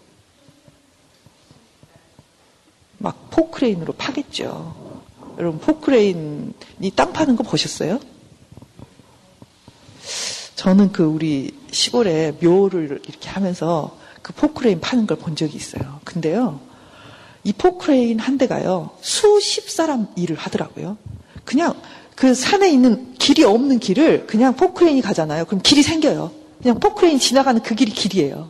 막 2.97 3.29
포크레인으로 3.29 3.93
파겠죠. 3.93 5.03
여러분 5.37 5.59
포크레인이 5.59 6.91
땅 6.95 7.13
파는 7.13 7.35
거 7.35 7.43
보셨어요? 7.43 7.99
저는 10.55 10.91
그 10.91 11.03
우리 11.03 11.55
시골에 11.71 12.31
묘를 12.41 13.01
이렇게 13.07 13.29
하면서 13.29 13.97
그 14.21 14.33
포크레인 14.33 14.79
파는 14.81 15.05
걸 15.05 15.17
본 15.17 15.35
적이 15.35 15.55
있어요. 15.57 15.99
근데요, 16.03 16.59
이 17.43 17.53
포크레인 17.53 18.19
한 18.19 18.37
대가요, 18.37 18.89
수십 19.01 19.69
사람 19.69 20.07
일을 20.15 20.35
하더라고요. 20.35 20.97
그냥 21.45 21.79
그 22.17 22.33
산에 22.33 22.67
있는 22.71 23.13
길이 23.19 23.43
없는 23.43 23.77
길을 23.77 24.25
그냥 24.25 24.55
포크레인이 24.55 25.01
가잖아요. 25.03 25.45
그럼 25.45 25.61
길이 25.61 25.83
생겨요. 25.83 26.31
그냥 26.59 26.79
포크레인 26.79 27.19
지나가는 27.19 27.61
그 27.61 27.75
길이 27.75 27.91
길이에요. 27.91 28.49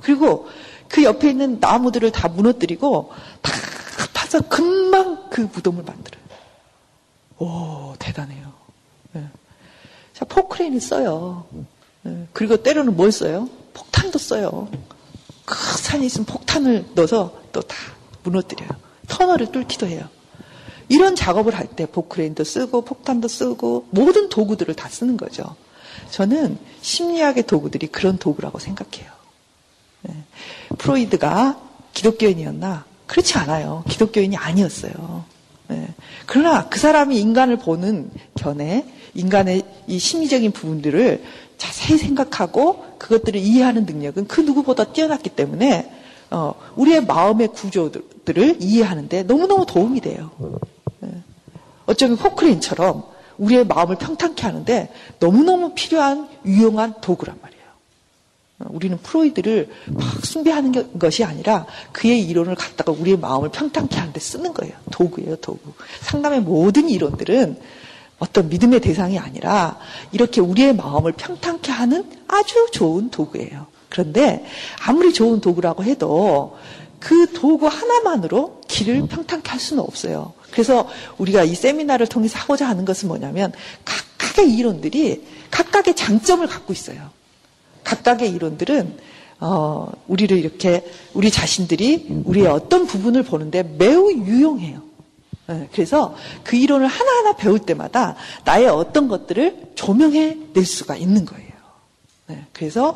그리고 0.00 0.48
그 0.88 1.04
옆에 1.04 1.28
있는 1.28 1.58
나무들을 1.60 2.10
다 2.10 2.28
무너뜨리고 2.28 3.12
다 3.42 3.52
파서 4.14 4.40
금방 4.40 5.28
그 5.28 5.42
무덤을 5.42 5.84
만들어요. 5.84 6.22
오, 7.38 7.94
대단해요. 7.98 8.50
네. 9.12 9.28
자, 10.14 10.24
포크레인을 10.24 10.80
써요. 10.80 11.44
네. 12.00 12.26
그리고 12.32 12.56
때로는 12.62 12.96
뭘 12.96 13.12
써요? 13.12 13.46
폭탄도 13.74 14.18
써요. 14.18 14.70
그 15.44 15.54
산이 15.54 16.06
있으면 16.06 16.24
폭탄을 16.24 16.86
넣어서 16.94 17.38
또 17.52 17.60
다 17.60 17.76
무너뜨려요. 18.22 18.70
터널을 19.06 19.52
뚫기도 19.52 19.86
해요. 19.86 20.08
이런 20.88 21.14
작업을 21.14 21.54
할때 21.54 21.86
포크레인도 21.86 22.44
쓰고 22.44 22.82
폭탄도 22.82 23.28
쓰고 23.28 23.86
모든 23.90 24.28
도구들을 24.28 24.74
다 24.74 24.88
쓰는 24.88 25.16
거죠. 25.16 25.56
저는 26.10 26.58
심리학의 26.80 27.46
도구들이 27.46 27.86
그런 27.88 28.18
도구라고 28.18 28.58
생각해요. 28.58 29.10
네. 30.02 30.14
프로이드가 30.78 31.60
기독교인이었나? 31.94 32.84
그렇지 33.06 33.38
않아요. 33.38 33.84
기독교인이 33.88 34.36
아니었어요. 34.36 35.24
네. 35.68 35.88
그러나 36.26 36.68
그 36.68 36.78
사람이 36.78 37.18
인간을 37.18 37.58
보는 37.58 38.10
견해, 38.34 38.84
인간의 39.14 39.62
이 39.86 39.98
심리적인 39.98 40.52
부분들을 40.52 41.22
자세히 41.58 41.98
생각하고 41.98 42.84
그것들을 42.98 43.38
이해하는 43.40 43.84
능력은 43.86 44.26
그 44.26 44.40
누구보다 44.40 44.92
뛰어났기 44.92 45.30
때문에 45.30 45.90
어, 46.30 46.54
우리의 46.76 47.04
마음의 47.04 47.48
구조들을 47.48 48.56
이해하는데 48.60 49.24
너무너무 49.24 49.66
도움이 49.66 50.00
돼요. 50.00 50.30
어쩌면 51.92 52.16
포크레인처럼 52.16 53.04
우리의 53.38 53.66
마음을 53.66 53.96
평탄케 53.96 54.42
하는데 54.42 54.92
너무너무 55.18 55.72
필요한 55.74 56.28
유용한 56.44 56.94
도구란 57.00 57.38
말이에요. 57.40 57.62
우리는 58.68 58.96
프로이드를 58.98 59.68
막 59.88 60.24
숭배하는 60.24 60.98
것이 60.98 61.24
아니라 61.24 61.66
그의 61.92 62.22
이론을 62.22 62.54
갖다가 62.54 62.92
우리의 62.92 63.18
마음을 63.18 63.50
평탄케 63.50 63.96
하는데 63.96 64.18
쓰는 64.20 64.54
거예요. 64.54 64.74
도구예요, 64.90 65.36
도구. 65.36 65.72
상담의 66.00 66.40
모든 66.42 66.88
이론들은 66.88 67.58
어떤 68.18 68.48
믿음의 68.48 68.80
대상이 68.80 69.18
아니라 69.18 69.78
이렇게 70.12 70.40
우리의 70.40 70.76
마음을 70.76 71.12
평탄케 71.12 71.72
하는 71.72 72.04
아주 72.28 72.68
좋은 72.72 73.10
도구예요. 73.10 73.66
그런데 73.88 74.44
아무리 74.86 75.12
좋은 75.12 75.40
도구라고 75.40 75.82
해도 75.84 76.56
그 77.00 77.32
도구 77.32 77.66
하나만으로 77.66 78.60
길을 78.68 79.08
평탄케 79.08 79.50
할 79.50 79.58
수는 79.58 79.82
없어요. 79.82 80.34
그래서 80.52 80.88
우리가 81.18 81.42
이 81.42 81.54
세미나를 81.54 82.06
통해서 82.06 82.38
하고자 82.38 82.68
하는 82.68 82.84
것은 82.84 83.08
뭐냐면 83.08 83.52
각각의 83.84 84.54
이론들이 84.54 85.26
각각의 85.50 85.96
장점을 85.96 86.46
갖고 86.46 86.72
있어요. 86.72 87.10
각각의 87.82 88.30
이론들은 88.30 88.96
어, 89.40 89.90
우리를 90.06 90.36
이렇게 90.36 90.84
우리 91.14 91.30
자신들이 91.30 92.22
우리의 92.24 92.46
어떤 92.46 92.86
부분을 92.86 93.24
보는데 93.24 93.64
매우 93.64 94.12
유용해요. 94.12 94.82
네, 95.48 95.68
그래서 95.72 96.14
그 96.44 96.54
이론을 96.54 96.86
하나하나 96.86 97.32
배울 97.34 97.58
때마다 97.58 98.14
나의 98.44 98.68
어떤 98.68 99.08
것들을 99.08 99.72
조명해 99.74 100.38
낼 100.52 100.64
수가 100.64 100.94
있는 100.94 101.24
거예요. 101.24 101.41
네, 102.32 102.44
그래서 102.52 102.94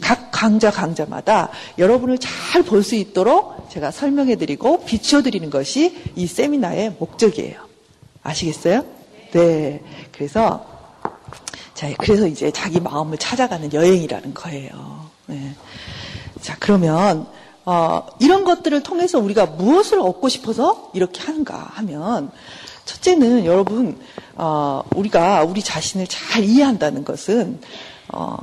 각 0.00 0.30
강좌 0.30 0.70
강좌마다 0.70 1.50
여러분을 1.76 2.18
잘 2.18 2.62
볼 2.62 2.82
수 2.82 2.94
있도록 2.94 3.68
제가 3.70 3.90
설명해 3.90 4.36
드리고 4.36 4.84
비추어 4.84 5.22
드리는 5.22 5.50
것이 5.50 6.12
이 6.14 6.26
세미나의 6.26 6.96
목적이에요. 6.98 7.60
아시겠어요? 8.22 8.84
네. 9.32 9.82
그래서 10.12 10.64
자, 11.74 11.92
그래서 11.98 12.26
이제 12.26 12.50
자기 12.52 12.80
마음을 12.80 13.18
찾아가는 13.18 13.72
여행이라는 13.72 14.34
거예요. 14.34 15.10
네. 15.26 15.54
자, 16.40 16.56
그러면 16.60 17.26
어, 17.64 18.06
이런 18.20 18.44
것들을 18.44 18.80
통해서 18.84 19.18
우리가 19.18 19.46
무엇을 19.46 19.98
얻고 20.00 20.28
싶어서 20.28 20.90
이렇게 20.94 21.20
하는가 21.22 21.54
하면 21.74 22.30
첫째는 22.84 23.44
여러분 23.44 23.98
어, 24.36 24.82
우리가 24.94 25.42
우리 25.42 25.60
자신을 25.60 26.06
잘 26.06 26.44
이해한다는 26.44 27.04
것은 27.04 27.60
어, 28.12 28.36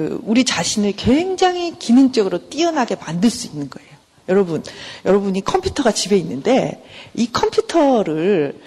그 0.00 0.18
우리 0.22 0.44
자신을 0.44 0.92
굉장히 0.96 1.78
기능적으로 1.78 2.48
뛰어나게 2.48 2.96
만들 2.96 3.28
수 3.28 3.48
있는 3.48 3.68
거예요. 3.68 3.90
여러분, 4.30 4.64
여러분이 5.04 5.44
컴퓨터가 5.44 5.92
집에 5.92 6.16
있는데 6.16 6.82
이 7.12 7.30
컴퓨터를 7.30 8.58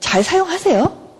잘 0.00 0.24
사용하세요? 0.24 1.10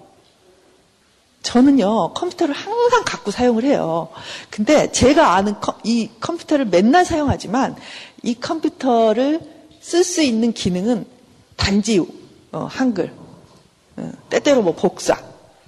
저는요, 1.42 2.14
컴퓨터를 2.14 2.55
항상 2.55 3.03
갖고 3.05 3.31
사용을 3.31 3.64
해요. 3.64 4.09
근데 4.49 4.90
제가 4.92 5.35
아는 5.35 5.57
이 5.85 6.09
컴퓨터를 6.20 6.64
맨날 6.64 7.05
사용하지만 7.05 7.77
이 8.23 8.33
컴퓨터를 8.33 9.40
쓸 9.83 10.05
수 10.05 10.23
있는 10.23 10.55
기능은 10.55 11.05
단지 11.59 12.03
어, 12.53 12.66
한글, 12.70 13.12
어, 13.99 14.11
때때로 14.31 14.62
뭐 14.62 14.75
복사, 14.75 15.20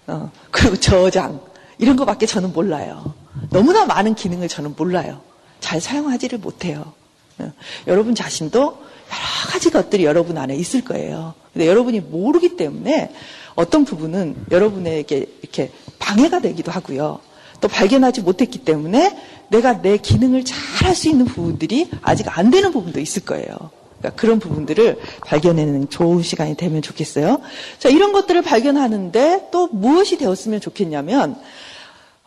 어, 0.07 0.31
그리고 0.50 0.76
저장, 0.76 1.42
이런 1.76 1.96
것밖에 1.96 2.24
저는 2.24 2.55
몰라요. 2.55 3.20
너무나 3.53 3.85
많은 3.87 4.15
기능을 4.15 4.49
저는 4.49 4.75
몰라요. 4.77 5.21
잘 5.61 5.81
사용하지를 5.81 6.38
못해요. 6.38 6.93
어, 7.38 7.53
여러분 7.87 8.15
자신도 8.15 8.61
여러 8.61 9.51
가지 9.51 9.71
것들이 9.71 10.05
여러분 10.05 10.38
안에 10.38 10.57
있을 10.57 10.83
거예요. 10.85 11.35
근데 11.53 11.67
여러분이 11.67 12.01
모르기 12.01 12.57
때문에 12.57 13.12
어떤 13.55 13.85
부분은 13.85 14.47
여러분에게 14.51 15.27
이렇게 15.43 15.71
방해가 15.99 16.41
되기도 16.41 16.73
하고요. 16.73 17.21
또 17.61 17.69
발견하지 17.69 18.23
못했기 18.23 18.61
때문에 18.61 19.17
내가 19.51 19.83
내 19.83 19.97
기능을 19.99 20.45
잘 20.45 20.62
할 20.83 20.97
수 20.97 21.09
있는 21.09 21.27
부분들이 21.27 21.88
아직 22.03 22.27
안 22.37 22.51
되는 22.51 22.73
부분도 22.73 22.99
있을 22.99 23.25
거예요. 23.25 23.55
그러니까 23.99 24.21
그런 24.21 24.41
부분들을 24.41 24.99
발견하는 25.25 25.88
좋은 25.91 26.23
시간이 26.23 26.57
되면 26.57 26.83
좋겠어요. 26.83 27.41
자, 27.79 27.88
이런 27.88 28.12
것들을 28.12 28.43
발견하는데 28.43 29.49
또 29.53 29.69
무엇이 29.69 30.19
되었으면 30.19 30.61
좋겠냐면, 30.61 31.37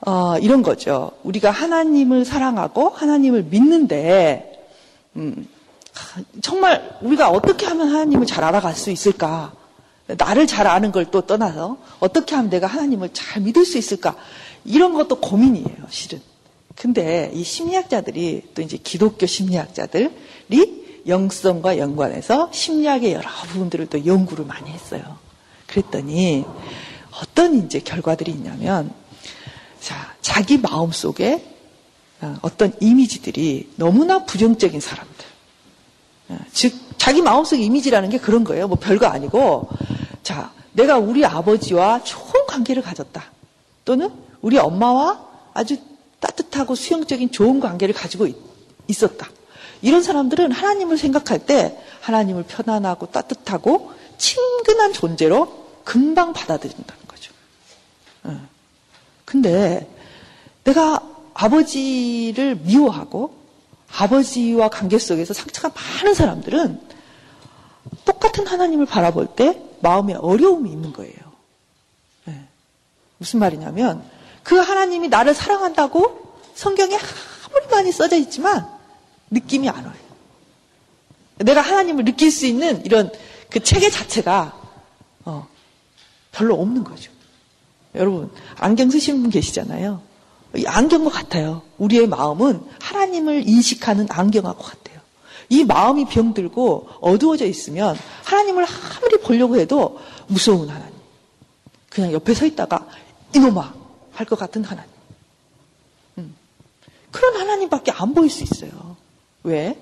어, 0.05 0.37
이런 0.39 0.61
거죠. 0.61 1.11
우리가 1.23 1.49
하나님을 1.51 2.25
사랑하고 2.25 2.89
하나님을 2.89 3.43
믿는데, 3.43 4.67
음, 5.15 5.47
정말 6.41 6.97
우리가 7.01 7.29
어떻게 7.29 7.65
하면 7.65 7.89
하나님을 7.89 8.27
잘 8.27 8.43
알아갈 8.43 8.75
수 8.75 8.91
있을까? 8.91 9.53
나를 10.07 10.45
잘 10.45 10.67
아는 10.67 10.91
걸 10.91 11.05
또 11.09 11.21
떠나서 11.21 11.77
어떻게 11.99 12.35
하면 12.35 12.51
내가 12.51 12.67
하나님을 12.67 13.09
잘 13.13 13.41
믿을 13.41 13.65
수 13.65 13.77
있을까? 13.77 14.15
이런 14.63 14.93
것도 14.93 15.19
고민이에요, 15.19 15.87
실은. 15.89 16.21
근데 16.75 17.31
이 17.33 17.43
심리학자들이 17.43 18.49
또 18.53 18.61
이제 18.61 18.77
기독교 18.77 19.25
심리학자들이 19.25 20.85
영성과 21.07 21.77
연관해서 21.77 22.49
심리학의 22.51 23.13
여러 23.13 23.27
부분들을 23.47 23.87
또 23.87 24.05
연구를 24.05 24.45
많이 24.45 24.69
했어요. 24.69 25.17
그랬더니 25.67 26.45
어떤 27.21 27.65
이제 27.65 27.79
결과들이 27.79 28.31
있냐면 28.31 28.91
자, 29.85 30.15
자기 30.19 30.57
마음 30.57 30.91
속에 30.91 31.45
어, 32.19 32.35
어떤 32.41 32.73
이미지들이 32.79 33.73
너무나 33.75 34.25
부정적인 34.25 34.81
사람들. 34.81 35.25
어, 36.29 36.37
즉, 36.51 36.73
자기 36.97 37.21
마음속 37.21 37.57
이미지라는 37.57 38.09
게 38.09 38.17
그런 38.17 38.43
거예요. 38.43 38.67
뭐 38.67 38.79
별거 38.79 39.05
아니고, 39.05 39.69
자, 40.23 40.51
내가 40.73 40.97
우리 40.97 41.23
아버지와 41.23 42.03
좋은 42.03 42.47
관계를 42.47 42.81
가졌다. 42.81 43.23
또는 43.85 44.11
우리 44.41 44.57
엄마와 44.57 45.23
아주 45.53 45.77
따뜻하고 46.19 46.73
수용적인 46.73 47.31
좋은 47.31 47.59
관계를 47.59 47.93
가지고 47.93 48.25
있, 48.25 49.03
었다 49.03 49.29
이런 49.83 50.01
사람들은 50.01 50.51
하나님을 50.51 50.97
생각할 50.97 51.45
때 51.45 51.79
하나님을 52.01 52.45
편안하고 52.47 53.11
따뜻하고 53.11 53.91
친근한 54.17 54.93
존재로 54.93 55.65
금방. 55.83 56.29
어. 56.29 57.04
근데 59.25 59.89
내가 60.63 61.01
아버지를 61.33 62.55
미워하고 62.55 63.35
아버지와 63.91 64.69
관계 64.69 64.97
속에서 64.97 65.33
상처가 65.33 65.73
많은 65.73 66.13
사람들은 66.13 66.81
똑같은 68.03 68.47
하나님을 68.47 68.85
바라볼 68.85 69.27
때 69.35 69.61
마음에 69.81 70.13
어려움이 70.13 70.69
있는 70.69 70.93
거예요. 70.93 71.15
네. 72.25 72.45
무슨 73.17 73.39
말이냐면 73.39 74.03
그 74.43 74.57
하나님이 74.57 75.09
나를 75.09 75.33
사랑한다고 75.33 76.39
성경에 76.55 76.95
아무리 76.95 77.67
많이 77.69 77.91
써져 77.91 78.15
있지만 78.17 78.67
느낌이 79.31 79.69
안 79.69 79.85
와요. 79.85 79.95
내가 81.37 81.61
하나님을 81.61 82.05
느낄 82.05 82.31
수 82.31 82.45
있는 82.45 82.83
이런 82.85 83.11
그 83.49 83.59
체계 83.61 83.89
자체가 83.89 84.61
어, 85.25 85.47
별로 86.31 86.59
없는 86.61 86.83
거죠. 86.83 87.11
여러분 87.95 88.31
안경 88.57 88.89
쓰시는 88.89 89.21
분 89.21 89.29
계시잖아요. 89.31 90.01
이 90.57 90.65
안경과 90.65 91.09
같아요. 91.09 91.61
우리의 91.77 92.07
마음은 92.07 92.61
하나님을 92.79 93.47
인식하는 93.47 94.07
안경하고 94.09 94.63
같아요. 94.63 94.99
이 95.49 95.63
마음이 95.63 96.05
병들고 96.05 96.89
어두워져 97.01 97.45
있으면 97.45 97.97
하나님을 98.23 98.65
아무리 98.65 99.17
보려고 99.19 99.57
해도 99.57 99.99
무서운 100.27 100.69
하나님. 100.69 100.93
그냥 101.89 102.11
옆에 102.13 102.33
서 102.33 102.45
있다가 102.45 102.87
이놈아 103.35 103.73
할 104.13 104.25
것 104.25 104.39
같은 104.39 104.63
하나님. 104.63 104.89
음. 106.17 106.35
그런 107.11 107.35
하나님밖에 107.37 107.91
안 107.91 108.13
보일 108.13 108.29
수 108.29 108.43
있어요. 108.43 108.95
왜? 109.43 109.77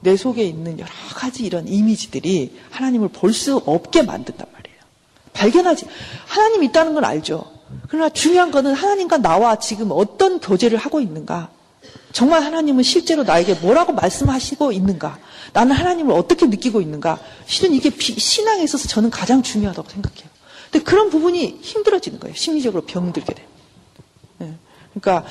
내 0.00 0.16
속에 0.16 0.44
있는 0.44 0.80
여러 0.80 0.90
가지 1.14 1.44
이런 1.46 1.68
이미지들이 1.68 2.58
하나님을 2.70 3.08
볼 3.08 3.32
수 3.32 3.56
없게 3.64 4.02
만든단 4.02 4.46
말이에요. 4.52 4.61
발견하지. 5.32 5.86
하나님 6.26 6.62
있다는 6.62 6.94
건 6.94 7.04
알죠. 7.04 7.44
그러나 7.88 8.08
중요한 8.08 8.50
거는 8.50 8.74
하나님과 8.74 9.18
나와 9.18 9.58
지금 9.58 9.88
어떤 9.90 10.40
교제를 10.40 10.78
하고 10.78 11.00
있는가. 11.00 11.50
정말 12.12 12.42
하나님은 12.42 12.82
실제로 12.82 13.22
나에게 13.22 13.54
뭐라고 13.54 13.92
말씀하시고 13.92 14.72
있는가. 14.72 15.18
나는 15.52 15.74
하나님을 15.74 16.14
어떻게 16.14 16.46
느끼고 16.46 16.80
있는가. 16.80 17.18
실은 17.46 17.72
이게 17.74 17.90
신앙에 17.90 18.62
있어서 18.62 18.88
저는 18.88 19.10
가장 19.10 19.42
중요하다고 19.42 19.88
생각해요. 19.88 20.30
근데 20.70 20.84
그런 20.84 21.10
부분이 21.10 21.58
힘들어지는 21.60 22.20
거예요. 22.20 22.34
심리적으로 22.34 22.84
병들게 22.84 23.34
돼요. 23.34 23.46
네. 24.38 24.54
그러니까 24.94 25.28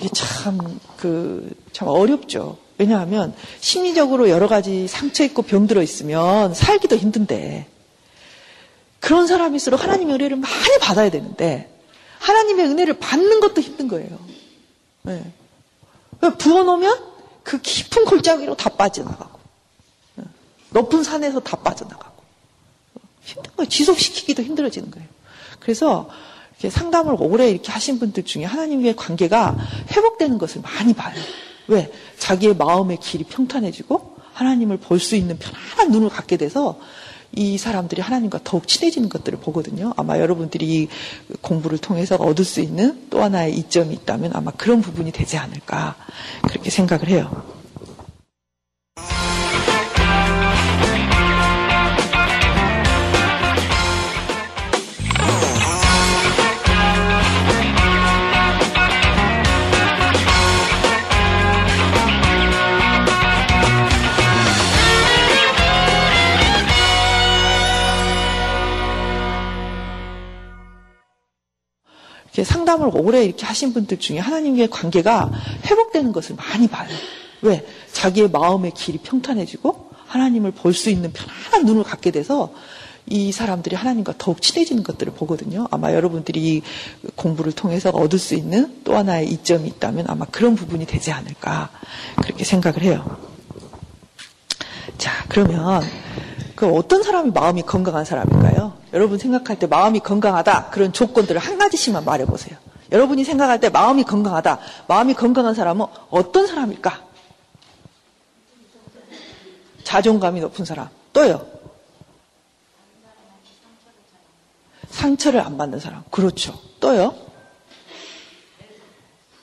이게 0.00 0.08
참, 0.12 0.80
그, 0.96 1.50
참 1.72 1.88
어렵죠. 1.88 2.58
왜냐하면 2.78 3.34
심리적으로 3.60 4.28
여러 4.28 4.48
가지 4.48 4.88
상처 4.88 5.24
있고 5.24 5.42
병들어 5.42 5.82
있으면 5.82 6.52
살기도 6.54 6.96
힘든데 6.96 7.66
그런 9.02 9.26
사람일수록 9.26 9.82
하나님의 9.82 10.14
은혜를 10.14 10.36
많이 10.36 10.78
받아야 10.80 11.10
되는데 11.10 11.76
하나님의 12.20 12.66
은혜를 12.66 13.00
받는 13.00 13.40
것도 13.40 13.60
힘든 13.60 13.88
거예요. 13.88 14.16
네. 15.02 15.32
부어놓으면 16.38 17.02
그 17.42 17.60
깊은 17.60 18.04
골짜기로 18.04 18.54
다 18.54 18.70
빠져나가고 18.70 19.40
네. 20.14 20.24
높은 20.70 21.02
산에서 21.02 21.40
다 21.40 21.56
빠져나가고 21.56 22.22
힘든 23.24 23.50
거예요. 23.56 23.68
지속시키기도 23.68 24.44
힘들어지는 24.44 24.92
거예요. 24.92 25.08
그래서 25.58 26.08
상담을 26.70 27.16
오래 27.18 27.50
이렇게 27.50 27.72
하신 27.72 27.98
분들 27.98 28.22
중에 28.24 28.44
하나님과의 28.44 28.94
관계가 28.94 29.56
회복되는 29.90 30.38
것을 30.38 30.62
많이 30.62 30.94
봐요. 30.94 31.20
왜? 31.66 31.90
자기의 32.18 32.54
마음의 32.54 33.00
길이 33.00 33.24
평탄해지고 33.24 34.16
하나님을 34.32 34.76
볼 34.76 35.00
수 35.00 35.16
있는 35.16 35.40
편안한 35.40 35.90
눈을 35.90 36.08
갖게 36.08 36.36
돼서 36.36 36.78
이 37.34 37.58
사람들이 37.58 38.02
하나님과 38.02 38.40
더욱 38.44 38.68
친해지는 38.68 39.08
것들을 39.08 39.38
보거든요. 39.40 39.92
아마 39.96 40.18
여러분들이 40.18 40.66
이 40.66 40.88
공부를 41.40 41.78
통해서 41.78 42.16
얻을 42.16 42.44
수 42.44 42.60
있는 42.60 43.06
또 43.10 43.22
하나의 43.22 43.56
이점이 43.56 43.94
있다면 43.94 44.32
아마 44.34 44.50
그런 44.52 44.80
부분이 44.80 45.12
되지 45.12 45.38
않을까 45.38 45.96
그렇게 46.42 46.70
생각을 46.70 47.08
해요. 47.08 47.44
이렇게 72.42 72.44
상담을 72.44 72.90
오래 72.92 73.24
이렇게 73.24 73.46
하신 73.46 73.72
분들 73.72 73.98
중에 73.98 74.18
하나님과의 74.18 74.68
관계가 74.68 75.30
회복되는 75.64 76.12
것을 76.12 76.36
많이 76.36 76.66
봐요. 76.66 76.88
왜? 77.40 77.64
자기의 77.92 78.30
마음의 78.30 78.72
길이 78.74 78.98
평탄해지고 78.98 79.90
하나님을 80.06 80.50
볼 80.50 80.74
수 80.74 80.90
있는 80.90 81.12
편안한 81.12 81.64
눈을 81.64 81.84
갖게 81.84 82.10
돼서 82.10 82.52
이 83.06 83.32
사람들이 83.32 83.76
하나님과 83.76 84.14
더욱 84.18 84.42
친해지는 84.42 84.82
것들을 84.82 85.12
보거든요. 85.14 85.66
아마 85.70 85.92
여러분들이 85.92 86.62
공부를 87.14 87.52
통해서 87.52 87.90
얻을 87.90 88.18
수 88.18 88.34
있는 88.34 88.80
또 88.84 88.96
하나의 88.96 89.28
이점이 89.30 89.68
있다면 89.68 90.06
아마 90.08 90.24
그런 90.26 90.54
부분이 90.54 90.86
되지 90.86 91.12
않을까 91.12 91.70
그렇게 92.22 92.44
생각을 92.44 92.82
해요. 92.82 93.18
자, 94.98 95.10
그러면 95.28 95.82
그 96.54 96.66
어떤 96.66 97.02
사람이 97.02 97.30
마음이 97.30 97.62
건강한 97.62 98.04
사람일까요? 98.04 98.72
여러분 98.92 99.18
생각할 99.18 99.58
때 99.58 99.66
마음이 99.66 100.00
건강하다 100.00 100.70
그런 100.70 100.92
조건들을 100.92 101.40
한 101.40 101.58
가지씩만 101.58 102.04
말해보세요. 102.04 102.56
여러분이 102.92 103.24
생각할 103.24 103.58
때 103.58 103.70
마음이 103.70 104.04
건강하다, 104.04 104.58
마음이 104.86 105.14
건강한 105.14 105.54
사람은 105.54 105.86
어떤 106.10 106.46
사람일까? 106.46 107.00
자존감이 109.82 110.40
높은 110.40 110.64
사람. 110.64 110.88
또요. 111.12 111.46
상처를 114.90 115.40
안 115.40 115.56
받는 115.56 115.80
사람. 115.80 116.04
그렇죠. 116.10 116.58
또요. 116.80 117.14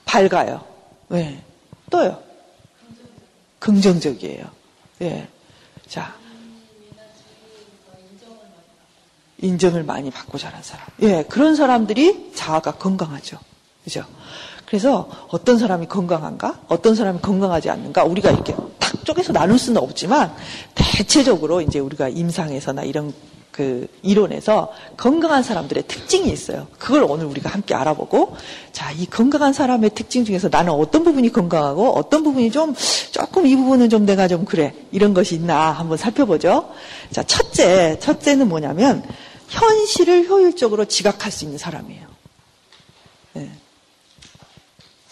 밝아요. 0.05 0.63
네. 1.07 1.43
또요. 1.89 2.21
긍정적이에요. 3.57 4.45
예. 5.01 5.09
네. 5.09 5.29
자, 5.87 6.15
인정을 9.41 9.83
많이 9.83 10.11
받고 10.11 10.37
자란 10.37 10.61
사람. 10.63 10.85
예, 11.01 11.23
그런 11.23 11.55
사람들이 11.55 12.31
자아가 12.35 12.73
건강하죠. 12.73 13.37
그죠? 13.83 14.03
그래서 14.65 15.09
어떤 15.29 15.57
사람이 15.57 15.87
건강한가? 15.87 16.61
어떤 16.67 16.93
사람이 16.93 17.19
건강하지 17.21 17.69
않는가? 17.69 18.03
우리가 18.03 18.29
이렇게 18.29 18.53
탁 18.77 19.03
쪼개서 19.03 19.33
나눌 19.33 19.57
수는 19.57 19.81
없지만 19.81 20.31
대체적으로 20.75 21.61
이제 21.61 21.79
우리가 21.79 22.09
임상에서나 22.09 22.83
이런 22.83 23.13
그 23.51 23.87
이론에서 24.03 24.71
건강한 24.95 25.43
사람들의 25.43 25.83
특징이 25.87 26.31
있어요. 26.31 26.67
그걸 26.77 27.03
오늘 27.03 27.25
우리가 27.25 27.49
함께 27.49 27.73
알아보고 27.73 28.37
자, 28.71 28.91
이 28.91 29.05
건강한 29.05 29.51
사람의 29.51 29.89
특징 29.95 30.23
중에서 30.23 30.47
나는 30.49 30.71
어떤 30.71 31.03
부분이 31.03 31.33
건강하고 31.33 31.89
어떤 31.89 32.23
부분이 32.23 32.51
좀 32.51 32.73
조금 33.11 33.45
이 33.45 33.55
부분은 33.57 33.89
좀 33.89 34.05
내가 34.05 34.27
좀 34.29 34.45
그래. 34.45 34.73
이런 34.91 35.13
것이 35.13 35.35
있나 35.35 35.71
한번 35.71 35.97
살펴보죠. 35.97 36.69
자, 37.11 37.21
첫째, 37.23 37.97
첫째는 37.99 38.47
뭐냐면 38.47 39.03
현실을 39.49 40.27
효율적으로 40.27 40.85
지각할 40.85 41.31
수 41.31 41.43
있는 41.43 41.57
사람이에요. 41.57 42.07
네. 43.33 43.51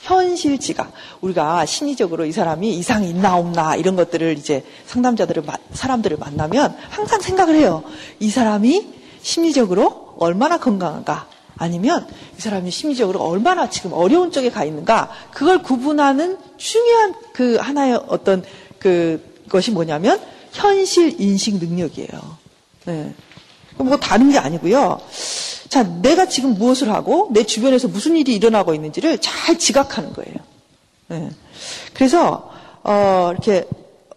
현실 0.02 0.58
지각. 0.60 0.94
우리가 1.22 1.66
심리적으로 1.66 2.26
이 2.26 2.32
사람이 2.32 2.74
이상이 2.78 3.10
있나 3.10 3.36
없나 3.36 3.76
이런 3.76 3.96
것들을 3.96 4.38
이제 4.38 4.64
상담자들을 4.86 5.44
사람들을 5.74 6.18
만나면 6.18 6.78
항상 6.90 7.20
생각을 7.20 7.56
해요. 7.56 7.84
이 8.20 8.30
사람이 8.30 8.88
심리적으로 9.22 10.16
얼마나 10.18 10.58
건강한가 10.58 11.28
아니면 11.58 12.08
이 12.38 12.42
사람이 12.42 12.72
심리적으로 12.72 13.20
얼마나 13.20 13.70
지금 13.70 13.92
어려운 13.92 14.32
쪽에 14.32 14.50
가 14.50 14.64
있는가 14.64 15.10
그걸 15.32 15.62
구분하는 15.62 16.38
중요한 16.56 17.16
그 17.34 17.56
하나의 17.58 18.00
어떤 18.08 18.46
그 18.80 19.44
것이 19.50 19.72
뭐냐면 19.72 20.22
현실 20.54 21.20
인식 21.20 21.58
능력이에요. 21.58 22.38
네. 22.86 23.14
뭐 23.78 23.98
다른 23.98 24.32
게 24.32 24.38
아니고요. 24.38 25.00
자, 25.70 25.84
내가 25.84 26.28
지금 26.28 26.54
무엇을 26.56 26.90
하고 26.90 27.30
내 27.32 27.44
주변에서 27.44 27.88
무슨 27.88 28.16
일이 28.16 28.36
일어나고 28.36 28.74
있는지를 28.74 29.20
잘 29.20 29.58
지각하는 29.58 30.14
거예요. 30.14 30.36
네. 31.10 31.30
그래서 31.94 32.52
어, 32.84 33.30
이렇게 33.32 33.68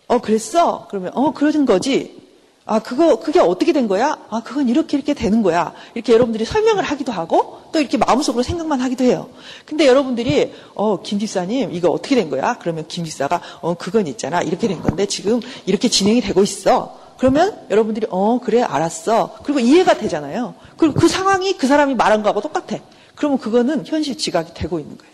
어 0.07 0.21
그랬어. 0.21 0.87
그러면 0.89 1.13
어 1.15 1.33
그러는 1.33 1.67
거지. 1.67 2.21
아 2.67 2.79
그거 2.79 3.19
그게 3.19 3.41
어떻게 3.41 3.73
된 3.73 3.89
거야? 3.89 4.17
아 4.31 4.43
그건 4.45 4.69
이렇게 4.69 4.97
이렇게 4.97 5.15
되는 5.15 5.43
거야. 5.43 5.73
이렇게 5.95 6.13
여러분들이 6.13 6.45
설명을 6.45 6.85
하기도 6.85 7.11
하고 7.11 7.61
또 7.73 7.81
이렇게 7.81 7.97
마음속으로 7.97 8.45
생각만 8.45 8.81
하기도 8.81 9.03
해요. 9.03 9.29
근데 9.67 9.87
여러분들이 9.89 10.53
어 10.75 11.03
김집사님 11.03 11.73
이거 11.73 11.91
어떻게 11.91 12.15
된 12.15 12.31
거야? 12.31 12.59
그러면 12.61 12.87
김집사가 12.87 13.41
어 13.61 13.75
그건 13.75 14.07
있잖아 14.07 14.41
이렇게 14.43 14.69
된 14.69 14.83
건데 14.83 15.07
지금 15.07 15.41
이렇게 15.67 15.89
진행이 15.89 16.21
되고 16.21 16.43
있어. 16.43 17.00
그러면 17.21 17.67
여러분들이 17.69 18.07
어 18.09 18.41
그래 18.43 18.63
알았어. 18.63 19.37
그리고 19.43 19.61
이해가 19.61 19.99
되잖아요. 19.99 20.55
그리고 20.79 20.95
그 20.95 21.07
상황이 21.07 21.53
그 21.53 21.67
사람이 21.67 21.95
말한 21.95 22.23
거하고 22.23 22.41
똑같아. 22.41 22.79
그러면 23.15 23.37
그거는 23.37 23.85
현실 23.85 24.17
지각이 24.17 24.55
되고 24.55 24.79
있는 24.79 24.97
거예요. 24.97 25.13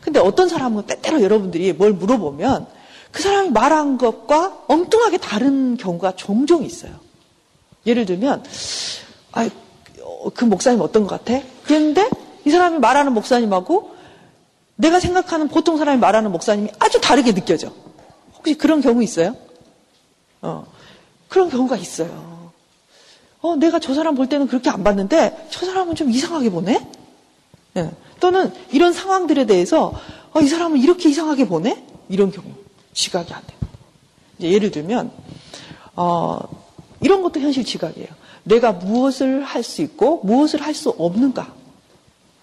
근데 0.00 0.18
어떤 0.18 0.48
사람은 0.48 0.86
때때로 0.86 1.22
여러분들이 1.22 1.72
뭘 1.74 1.92
물어보면 1.92 2.66
그 3.12 3.22
사람이 3.22 3.50
말한 3.50 3.98
것과 3.98 4.64
엉뚱하게 4.66 5.18
다른 5.18 5.76
경우가 5.76 6.16
종종 6.16 6.64
있어요. 6.64 6.90
예를 7.86 8.04
들면 8.04 8.42
아, 9.30 9.48
그 10.34 10.44
목사님 10.44 10.80
어떤 10.80 11.06
것 11.06 11.24
같아? 11.24 11.40
그런데 11.62 12.10
이 12.46 12.50
사람이 12.50 12.80
말하는 12.80 13.12
목사님하고 13.12 13.94
내가 14.74 14.98
생각하는 14.98 15.46
보통 15.46 15.78
사람이 15.78 16.00
말하는 16.00 16.32
목사님이 16.32 16.70
아주 16.80 17.00
다르게 17.00 17.32
느껴져. 17.32 17.70
혹시 18.36 18.54
그런 18.58 18.80
경우 18.80 19.04
있어요? 19.04 19.36
어. 20.42 20.66
그런 21.28 21.48
경우가 21.50 21.76
있어요. 21.76 22.50
어, 23.40 23.56
내가 23.56 23.78
저 23.78 23.94
사람 23.94 24.14
볼 24.14 24.28
때는 24.28 24.48
그렇게 24.48 24.68
안 24.70 24.82
봤는데 24.82 25.48
저 25.50 25.64
사람은 25.66 25.94
좀 25.94 26.10
이상하게 26.10 26.50
보네? 26.50 26.86
네. 27.74 27.90
또는 28.20 28.52
이런 28.72 28.92
상황들에 28.92 29.46
대해서 29.46 29.92
어, 30.32 30.40
이 30.40 30.46
사람은 30.48 30.78
이렇게 30.78 31.08
이상하게 31.08 31.46
보네? 31.46 31.84
이런 32.08 32.32
경우. 32.32 32.46
지각이 32.92 33.32
안 33.32 33.42
돼요. 33.46 33.58
예를 34.40 34.70
들면, 34.70 35.12
어, 35.94 36.38
이런 37.00 37.22
것도 37.22 37.40
현실 37.40 37.64
지각이에요. 37.64 38.08
내가 38.44 38.72
무엇을 38.72 39.44
할 39.44 39.62
수 39.62 39.82
있고 39.82 40.20
무엇을 40.24 40.62
할 40.62 40.74
수 40.74 40.90
없는가. 40.90 41.52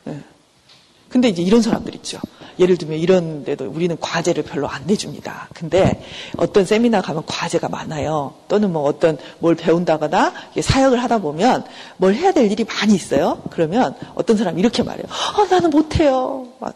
네. 0.05 0.21
근데 1.15 1.29
이제 1.29 1.41
이런 1.41 1.61
사람들 1.61 1.95
있죠. 1.95 2.19
예를 2.59 2.75
들면 2.75 2.99
이런 2.99 3.45
데도 3.45 3.69
우리는 3.69 3.97
과제를 3.97 4.43
별로 4.43 4.67
안 4.67 4.85
내줍니다. 4.85 5.47
근데 5.53 6.03
어떤 6.35 6.65
세미나 6.65 7.01
가면 7.01 7.23
과제가 7.25 7.69
많아요. 7.69 8.33
또는 8.49 8.73
뭐 8.73 8.83
어떤 8.83 9.17
뭘 9.39 9.55
배운다거나 9.55 10.33
사역을 10.61 11.01
하다 11.01 11.19
보면 11.19 11.63
뭘 11.95 12.15
해야 12.15 12.33
될 12.33 12.51
일이 12.51 12.65
많이 12.65 12.95
있어요. 12.95 13.41
그러면 13.49 13.95
어떤 14.15 14.35
사람이 14.35 14.59
이렇게 14.59 14.83
말해요. 14.83 15.05
아, 15.07 15.47
나는 15.49 15.69
못해요. 15.69 16.49
막, 16.59 16.75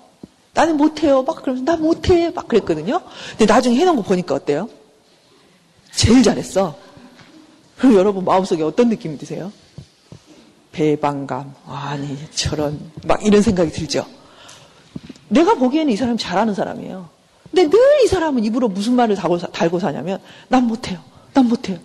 나는 0.54 0.78
못해요. 0.78 1.24
막 1.24 1.42
그러면서 1.42 1.66
나 1.70 1.76
못해. 1.76 2.30
막 2.30 2.48
그랬거든요. 2.48 3.02
근데 3.32 3.46
나중에 3.46 3.76
해놓은 3.76 3.98
거 3.98 4.04
보니까 4.04 4.36
어때요? 4.36 4.70
제일 5.92 6.24
잘했어. 6.24 6.78
그럼 7.78 7.96
여러분 7.96 8.24
마음속에 8.24 8.64
어떤 8.64 8.88
느낌이 8.88 9.18
드세요? 9.18 9.52
배반감. 10.72 11.56
아니, 11.68 12.18
저런, 12.34 12.80
막 13.06 13.22
이런 13.26 13.42
생각이 13.42 13.72
들죠. 13.72 14.06
내가 15.30 15.56
보기에는 15.56 15.92
이 15.92 15.96
사람 15.96 16.18
잘하는 16.18 16.54
사람이에요. 16.54 17.10
근데 17.52 17.68
늘 17.70 18.02
이 18.04 18.08
사람은 18.08 18.44
입으로 18.46 18.68
무슨 18.68 18.94
말을 18.96 19.16
달고, 19.16 19.38
달고 19.40 19.80
사냐면, 19.80 20.22
난 20.48 20.66
못해요. 20.66 21.04
난 21.34 21.46
못해요. 21.48 21.80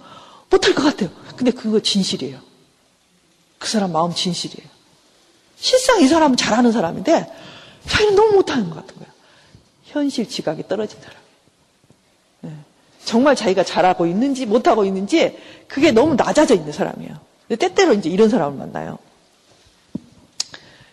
못할 0.51 0.75
것 0.75 0.83
같아요. 0.83 1.11
근데 1.37 1.51
그거 1.51 1.81
진실이에요. 1.81 2.39
그 3.59 3.69
사람 3.69 3.93
마음 3.93 4.15
진실이에요. 4.15 4.69
실상 5.57 6.01
이 6.01 6.07
사람은 6.09 6.37
잘하는 6.37 6.71
사람인데, 6.73 7.33
자기는 7.89 8.15
너무 8.15 8.35
못하는 8.35 8.69
것 8.71 8.77
같은 8.77 8.95
거예요. 8.97 9.13
현실 9.85 10.29
지각이 10.29 10.69
떨어진 10.69 11.01
사람. 11.01 11.17
네. 12.43 12.51
정말 13.05 13.37
자기가 13.37 13.65
잘하고 13.65 14.07
있는지 14.07 14.47
못하고 14.47 14.85
있는지 14.85 15.39
그게 15.69 15.93
너무 15.93 16.15
낮아져 16.15 16.55
있는 16.55 16.73
사람이에요. 16.73 17.15
때때로 17.59 17.93
이제 17.95 18.09
이런 18.09 18.29
사람을 18.29 18.59
만나요. 18.59 18.99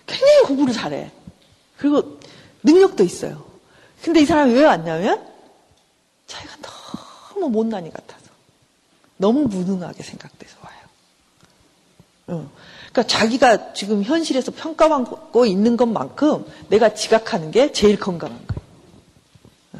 굉장히 0.05 0.41
공부를 0.43 0.73
잘해. 0.73 1.09
그리고 1.77 2.19
능력도 2.63 3.03
있어요. 3.03 3.43
근데 4.01 4.21
이 4.21 4.25
사람이 4.25 4.53
왜 4.53 4.63
왔냐면 4.63 5.25
자기가 6.27 6.55
너무 7.33 7.49
못난이 7.49 7.91
같아서 7.91 8.21
너무 9.17 9.41
무능하게 9.47 10.03
생각돼서 10.03 10.57
와요. 10.61 10.77
어. 12.27 12.51
그러니까 12.91 13.03
자기가 13.03 13.73
지금 13.73 14.03
현실에서 14.03 14.51
평가받고 14.51 15.45
있는 15.45 15.77
것만큼 15.77 16.45
내가 16.69 16.93
지각하는 16.93 17.51
게 17.51 17.71
제일 17.71 17.99
건강한 17.99 18.37
거예요. 18.47 18.61
어. 19.73 19.79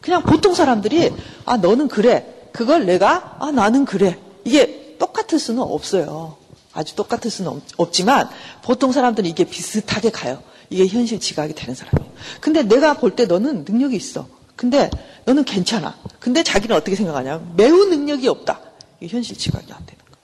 그냥 0.00 0.22
보통 0.22 0.54
사람들이 0.54 1.12
아 1.44 1.56
너는 1.56 1.88
그래 1.88 2.48
그걸 2.52 2.86
내가 2.86 3.36
아 3.40 3.50
나는 3.50 3.84
그래 3.84 4.18
이게 4.44 4.96
똑같을 4.98 5.38
수는 5.38 5.62
없어요. 5.62 6.36
아주 6.72 6.94
똑같을 6.94 7.30
수는 7.30 7.62
없 7.78 7.92
지만 7.92 8.28
보통 8.62 8.92
사람들은 8.92 9.28
이게 9.28 9.44
비슷하게 9.44 10.10
가요. 10.10 10.42
이게 10.70 10.86
현실 10.86 11.20
지각이 11.20 11.54
되는 11.54 11.74
사람이에요. 11.74 12.12
근데 12.40 12.62
내가 12.62 12.94
볼 12.94 13.14
때 13.16 13.26
너는 13.26 13.64
능력이 13.64 13.96
있어. 13.96 14.28
근데 14.56 14.90
너는 15.26 15.44
괜찮아. 15.44 15.96
근데 16.18 16.42
자기는 16.42 16.74
어떻게 16.74 16.96
생각하냐면 16.96 17.54
매우 17.56 17.84
능력이 17.86 18.26
없다. 18.28 18.60
이게 19.00 19.14
현실 19.14 19.36
지각이 19.36 19.72
안 19.72 19.84
되는 19.86 19.98
거예요. 20.04 20.16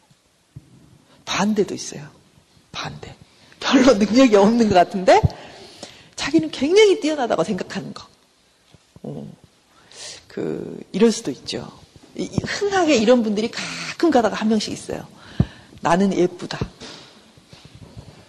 반대도 1.24 1.74
있어요. 1.74 2.08
반대. 2.72 3.14
별로 3.60 3.94
능력이 3.98 4.34
없는 4.36 4.68
것 4.68 4.74
같은데 4.74 5.20
자기는 6.16 6.50
굉장히 6.50 7.00
뛰어나다고 7.00 7.44
생각하는 7.44 7.92
거. 7.94 8.06
어, 9.02 9.30
그 10.28 10.80
이럴 10.92 11.12
수도 11.12 11.30
있죠. 11.30 11.70
흔하게 12.44 12.96
이런 12.96 13.22
분들이 13.22 13.50
가끔 13.50 14.10
가다가 14.10 14.36
한 14.36 14.48
명씩 14.48 14.72
있어요. 14.72 15.06
나는 15.80 16.12
예쁘다. 16.14 16.58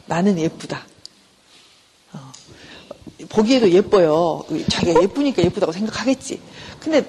나는 0.05 0.37
예쁘다. 0.39 0.85
보기에도 3.29 3.69
예뻐요. 3.71 4.43
자기가 4.69 5.01
예쁘니까 5.01 5.43
예쁘다고 5.43 5.71
생각하겠지. 5.71 6.39
근데 6.79 7.05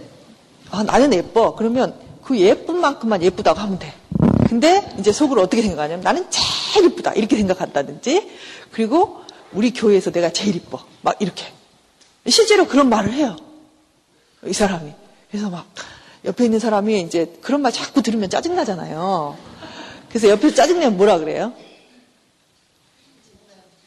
아, 0.71 0.83
나는 0.83 1.13
예뻐. 1.15 1.55
그러면 1.55 1.95
그 2.23 2.39
예쁜 2.39 2.81
만큼만 2.81 3.23
예쁘다고 3.23 3.61
하면 3.61 3.79
돼. 3.79 3.93
근데 4.49 4.95
이제 4.99 5.13
속으로 5.13 5.43
어떻게 5.43 5.63
생각하냐면 5.63 6.03
나는 6.03 6.27
제일 6.31 6.87
예쁘다. 6.87 7.13
이렇게 7.13 7.37
생각한다든지 7.37 8.31
그리고 8.71 9.23
우리 9.53 9.73
교회에서 9.73 10.11
내가 10.11 10.31
제일 10.31 10.57
예뻐. 10.57 10.85
막 11.03 11.17
이렇게. 11.21 11.47
실제로 12.29 12.67
그런 12.67 12.89
말을 12.89 13.13
해요. 13.13 13.37
이 14.47 14.53
사람이. 14.53 14.93
그래서 15.31 15.51
막 15.51 15.67
옆에 16.25 16.45
있는 16.45 16.59
사람이 16.59 17.01
이제 17.03 17.37
그런 17.43 17.61
말 17.61 17.73
자꾸 17.73 18.03
들으면 18.03 18.31
짜증 18.31 18.55
나잖아요. 18.55 19.37
그래서 20.09 20.29
옆에서 20.29 20.55
짜증내면 20.55 20.97
뭐라 20.97 21.19
그래요? 21.19 21.53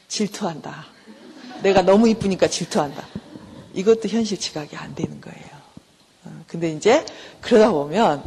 질투한다. 0.08 0.86
내가 1.68 1.82
너무 1.82 2.08
이쁘니까 2.08 2.48
질투한다. 2.48 3.06
이것도 3.74 4.08
현실 4.08 4.40
지각이 4.40 4.78
안 4.78 4.96
되는 4.96 5.20
거예요. 5.20 5.48
어, 6.24 6.44
근데 6.48 6.72
이제 6.72 7.06
그러다 7.42 7.72
보면 7.72 8.24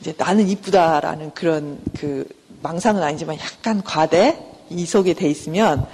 이제 0.00 0.14
나는 0.16 0.48
이쁘다라는 0.48 1.34
그런 1.34 1.78
그 1.98 2.26
망상은 2.62 3.02
아니지만 3.02 3.38
약간 3.40 3.82
과대 3.84 4.42
이 4.70 4.86
속에 4.86 5.12
돼 5.12 5.28
있으면 5.28 5.86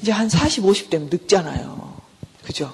이제 0.00 0.10
한 0.10 0.30
40, 0.30 0.64
50대면 0.64 1.10
늙잖아요. 1.10 1.96
그죠? 2.42 2.72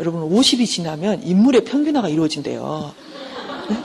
여러분 0.00 0.28
50이 0.28 0.66
지나면 0.66 1.22
인물의 1.22 1.64
평균화가 1.66 2.08
이루어진대요. 2.08 2.94
네? 3.68 3.76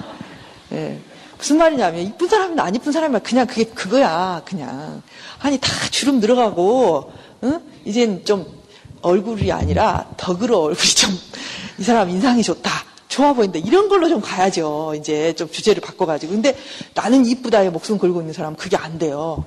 네. 0.69 0.99
무슨 1.37 1.57
말이냐면 1.57 2.01
이쁜 2.01 2.27
사람이나 2.27 2.63
안 2.63 2.73
이쁜 2.73 2.91
사람이나 2.91 3.19
그냥 3.19 3.45
그게 3.45 3.63
그거야 3.65 4.41
그냥 4.43 5.03
아니 5.37 5.59
다 5.59 5.69
주름 5.91 6.19
늘어가고 6.19 7.13
응? 7.43 7.61
이젠 7.85 8.25
좀 8.25 8.58
얼굴이 9.01 9.51
아니라 9.51 10.09
덕으로 10.17 10.63
얼굴이 10.63 10.87
좀 10.95 11.29
이 11.79 11.83
사람 11.83 12.09
인상이 12.09 12.43
좋다 12.43 12.69
좋아 13.07 13.33
보인다 13.33 13.57
이런 13.57 13.87
걸로 13.87 14.09
좀 14.09 14.21
가야죠 14.21 14.93
이제 14.97 15.33
좀 15.33 15.49
주제를 15.49 15.81
바꿔가지고 15.81 16.33
근데 16.33 16.55
나는 16.93 17.25
이쁘다에 17.25 17.69
목숨 17.69 17.97
걸고 17.97 18.19
있는 18.19 18.33
사람은 18.33 18.57
그게 18.57 18.75
안 18.75 18.99
돼요 18.99 19.45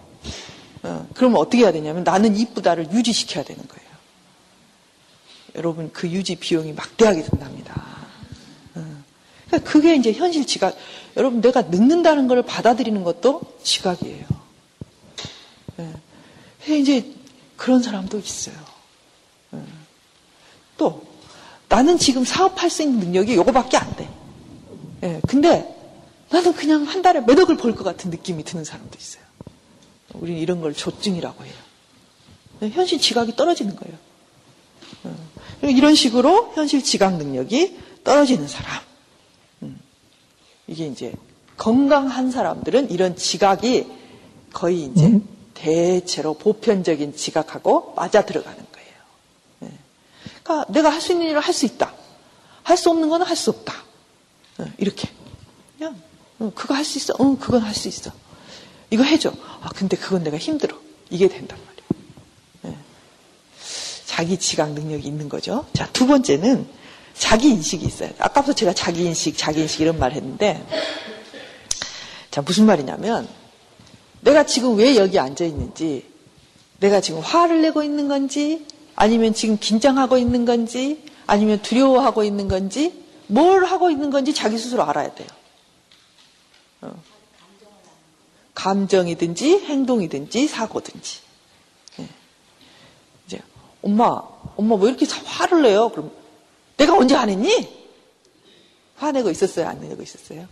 어, 0.83 1.07
그러면 1.15 1.39
어떻게 1.39 1.59
해야 1.59 1.71
되냐면 1.71 2.03
나는 2.03 2.35
이쁘다를 2.37 2.91
유지시켜야 2.91 3.45
되는 3.45 3.63
거예요 3.69 3.93
여러분 5.57 5.91
그 5.93 6.09
유지 6.09 6.37
비용이 6.37 6.73
막대하게 6.73 7.23
든답니다 7.25 7.75
어. 8.75 9.03
그러니까 9.47 9.71
그게 9.71 9.95
이제 9.95 10.13
현실 10.13 10.47
지각 10.47 10.75
여러분 11.19 11.43
내가 11.43 11.61
늙는다는 11.63 12.27
걸 12.27 12.43
받아들이는 12.43 13.05
것도 13.05 13.43
지각이에요. 13.63 14.25
네. 15.77 16.79
이제 16.79 17.13
그런 17.57 17.83
사람도 17.83 18.19
있어요. 18.19 18.72
네. 20.73 20.79
또 20.79 21.03
나는 21.69 21.99
지금 21.99 22.25
사업할 22.25 22.69
수 22.71 22.83
있는 22.83 23.01
능력이 23.01 23.35
요거밖에 23.35 23.77
안 23.77 23.97
돼. 23.97 24.09
네. 25.01 25.21
근데 25.27 25.69
나는 26.31 26.53
그냥 26.55 26.85
한 26.85 27.03
달에 27.03 27.21
몇 27.21 27.39
억을 27.39 27.57
벌 27.57 27.75
것 27.75 27.85
같은 27.85 28.11
느낌이 28.11 28.45
드는 28.45 28.65
사람도 28.65 28.97
있어요. 28.99 29.23
우리는 30.15 30.41
이런 30.41 30.61
걸 30.61 30.75
조증이라고 30.75 31.45
해요. 31.45 31.55
현실 32.73 33.01
지각이 33.01 33.35
떨어지는 33.37 33.75
거예요. 33.77 33.97
이런 35.63 35.95
식으로 35.95 36.53
현실 36.55 36.83
지각 36.85 37.17
능력이 37.17 37.79
떨어지는 38.05 38.47
사람. 38.49 38.81
이게 40.69 40.87
이제 40.87 41.13
건강한 41.57 42.31
사람들은 42.31 42.91
이런 42.91 43.17
지각이 43.17 43.87
거의 44.53 44.85
이제 44.85 45.07
음? 45.07 45.27
대체로 45.55 46.35
보편적인 46.35 47.17
지각하고 47.17 47.95
맞아 47.97 48.25
들어가는 48.25 48.57
거예요. 48.57 48.67
네. 48.72 48.72
그러니까 50.43 50.73
내가 50.73 50.91
할 50.91 51.01
수 51.01 51.13
있는 51.13 51.27
일을 51.29 51.41
할 51.41 51.53
수 51.55 51.67
있다. 51.67 51.93
할 52.63 52.77
수 52.77 52.91
없는 52.91 53.09
거는 53.09 53.27
할 53.27 53.37
수 53.37 53.51
없다. 53.51 53.75
네. 54.59 54.67
이렇게. 54.79 55.09
그냥 55.79 56.01
어, 56.39 56.53
그거 56.55 56.75
할 56.75 56.85
수 56.85 56.99
있어. 56.99 57.15
응, 57.21 57.37
그건 57.39 57.63
할 57.63 57.75
수 57.75 57.89
있어. 57.89 58.11
이거 58.91 59.03
해줘. 59.03 59.33
아, 59.63 59.69
근데 59.75 59.97
그건 59.97 60.23
내가 60.23 60.37
힘들어. 60.39 60.77
이게 61.11 61.29
된단 61.29 61.59
말이에요. 61.59 62.05
네. 62.63 62.77
자기 64.07 64.39
지각 64.39 64.73
능력이 64.73 65.07
있는 65.07 65.29
거죠. 65.29 65.67
자, 65.73 65.89
두 65.93 66.07
번째는 66.07 66.67
자기 67.15 67.49
인식이 67.51 67.85
있어요. 67.87 68.11
아까부터 68.19 68.53
제가 68.55 68.73
자기 68.75 69.05
인식, 69.05 69.37
자기 69.37 69.61
인식 69.61 69.81
이런 69.81 69.99
말 69.99 70.13
했는데, 70.13 70.67
자, 72.31 72.43
무슨 72.43 72.67
말이냐면, 72.67 73.29
내가 74.21 74.45
지금 74.47 74.77
왜 74.77 74.97
여기 74.97 75.19
앉아 75.19 75.45
있는지, 75.45 76.07
내가 76.81 77.01
지금 77.01 77.21
화를 77.21 77.63
내고 77.63 77.83
있는 77.83 78.09
건지, 78.09 78.67
아니면 78.95 79.35
지금 79.35 79.59
긴장하고 79.59 80.19
있는 80.19 80.45
건지, 80.45 81.05
아니면 81.27 81.61
두려워하고 81.63 82.25
있는 82.25 82.49
건지, 82.49 83.03
뭘 83.27 83.65
하고 83.65 83.91
있는 83.91 84.11
건지 84.11 84.35
자기 84.35 84.59
스스로 84.59 84.83
알아야 84.83 85.15
돼요. 85.15 85.29
어. 86.83 87.03
감정이든지, 88.55 89.61
행동이든지, 89.61 90.47
사고든지. 90.47 91.21
네. 91.97 92.09
이제, 93.27 93.41
엄마, 93.83 94.23
엄마 94.57 94.75
왜 94.77 94.91
이렇게 94.91 95.07
화를 95.07 95.63
내요? 95.63 95.89
그럼, 95.89 96.13
내가 96.77 96.97
언제 96.97 97.17
안 97.17 97.31
했니? 97.31 97.83
화내고 98.97 99.31
있었어요? 99.31 99.67
안 99.67 99.81
내고 99.81 100.03
있었어요? 100.03 100.47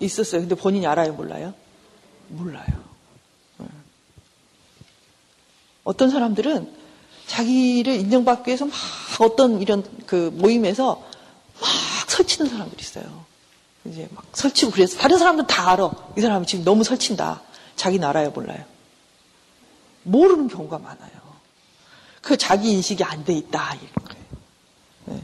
있었어요. 0.00 0.42
근데 0.42 0.54
본인이 0.54 0.86
알아요? 0.86 1.14
몰라요? 1.14 1.54
몰라요. 2.28 2.66
네. 3.58 3.66
어떤 5.84 6.10
사람들은 6.10 6.83
자기를 7.26 7.94
인정받기 7.94 8.48
위해서 8.48 8.66
막 8.66 8.74
어떤 9.20 9.60
이런 9.60 9.84
그 10.06 10.30
모임에서 10.34 11.02
막 11.60 11.70
설치는 12.10 12.50
사람들이 12.50 12.80
있어요. 12.82 13.24
이제 13.84 14.08
막 14.14 14.24
설치고 14.32 14.72
그래서 14.72 14.98
다른 14.98 15.18
사람들 15.18 15.46
다 15.46 15.70
알아. 15.72 15.90
이 16.16 16.20
사람이 16.20 16.46
지금 16.46 16.64
너무 16.64 16.84
설친다. 16.84 17.42
자기는 17.76 18.06
알아요? 18.06 18.30
몰라요? 18.30 18.64
모르는 20.04 20.48
경우가 20.48 20.78
많아요. 20.78 21.10
그 22.22 22.36
자기 22.36 22.72
인식이 22.72 23.04
안 23.04 23.24
돼 23.24 23.34
있다. 23.34 23.74
이런 23.74 24.06
거예요. 24.06 24.24
네. 25.06 25.22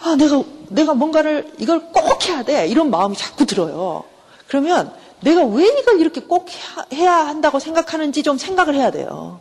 아, 0.00 0.16
내가, 0.16 0.42
내가 0.68 0.94
뭔가를 0.94 1.52
이걸 1.58 1.92
꼭 1.92 2.24
해야 2.28 2.42
돼. 2.42 2.66
이런 2.66 2.90
마음이 2.90 3.16
자꾸 3.16 3.46
들어요. 3.46 4.04
그러면 4.46 4.92
내가 5.20 5.44
왜 5.44 5.66
이걸 5.66 6.00
이렇게 6.00 6.20
꼭 6.22 6.48
해야 6.92 7.26
한다고 7.26 7.58
생각하는지 7.58 8.22
좀 8.22 8.38
생각을 8.38 8.74
해야 8.74 8.90
돼요. 8.90 9.40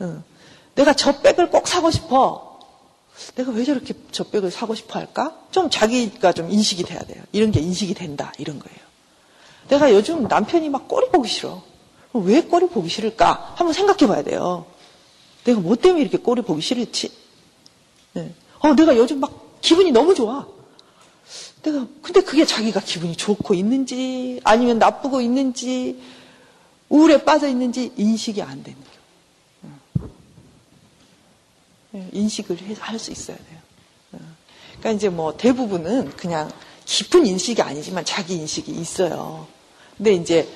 응. 0.00 0.22
내가 0.74 0.92
저 0.94 1.20
백을 1.20 1.50
꼭 1.50 1.66
사고 1.66 1.90
싶어. 1.90 2.60
내가 3.34 3.50
왜 3.52 3.64
저렇게 3.64 3.94
저 4.12 4.24
백을 4.24 4.50
사고 4.50 4.74
싶어 4.74 4.98
할까? 4.98 5.36
좀 5.50 5.70
자기가 5.70 6.32
좀 6.32 6.50
인식이 6.50 6.84
돼야 6.84 7.00
돼요. 7.00 7.22
이런 7.32 7.50
게 7.50 7.60
인식이 7.60 7.94
된다. 7.94 8.32
이런 8.38 8.58
거예요. 8.58 8.78
내가 9.68 9.92
요즘 9.92 10.24
남편이 10.24 10.68
막 10.68 10.88
꼬리 10.88 11.08
보기 11.08 11.28
싫어. 11.28 11.62
왜 12.12 12.42
꼬리 12.42 12.68
보기 12.68 12.88
싫을까? 12.88 13.54
한번 13.56 13.72
생각해 13.72 14.06
봐야 14.06 14.22
돼요. 14.22 14.66
내가 15.44 15.60
뭐 15.60 15.76
때문에 15.76 16.00
이렇게 16.00 16.18
꼬리 16.18 16.42
보기 16.42 16.60
싫을지? 16.62 17.12
네. 18.14 18.32
어, 18.60 18.74
내가 18.74 18.96
요즘 18.96 19.20
막 19.20 19.60
기분이 19.60 19.90
너무 19.90 20.14
좋아. 20.14 20.46
내가, 21.62 21.86
근데 22.02 22.20
그게 22.20 22.44
자기가 22.44 22.80
기분이 22.80 23.16
좋고 23.16 23.54
있는지, 23.54 24.40
아니면 24.44 24.78
나쁘고 24.78 25.20
있는지, 25.20 26.00
우울에 26.88 27.24
빠져 27.24 27.48
있는지 27.48 27.92
인식이 27.96 28.40
안 28.42 28.62
되는 28.62 28.78
경우. 28.78 28.97
네, 31.90 32.08
인식을 32.12 32.58
할 32.80 32.98
수 32.98 33.10
있어야 33.10 33.36
돼요. 33.36 33.58
네. 34.12 34.18
그러니까 34.78 34.90
이제 34.92 35.08
뭐 35.08 35.36
대부분은 35.36 36.10
그냥 36.16 36.50
깊은 36.84 37.26
인식이 37.26 37.62
아니지만 37.62 38.04
자기 38.04 38.34
인식이 38.34 38.72
있어요. 38.72 39.46
근데 39.96 40.12
이제 40.12 40.48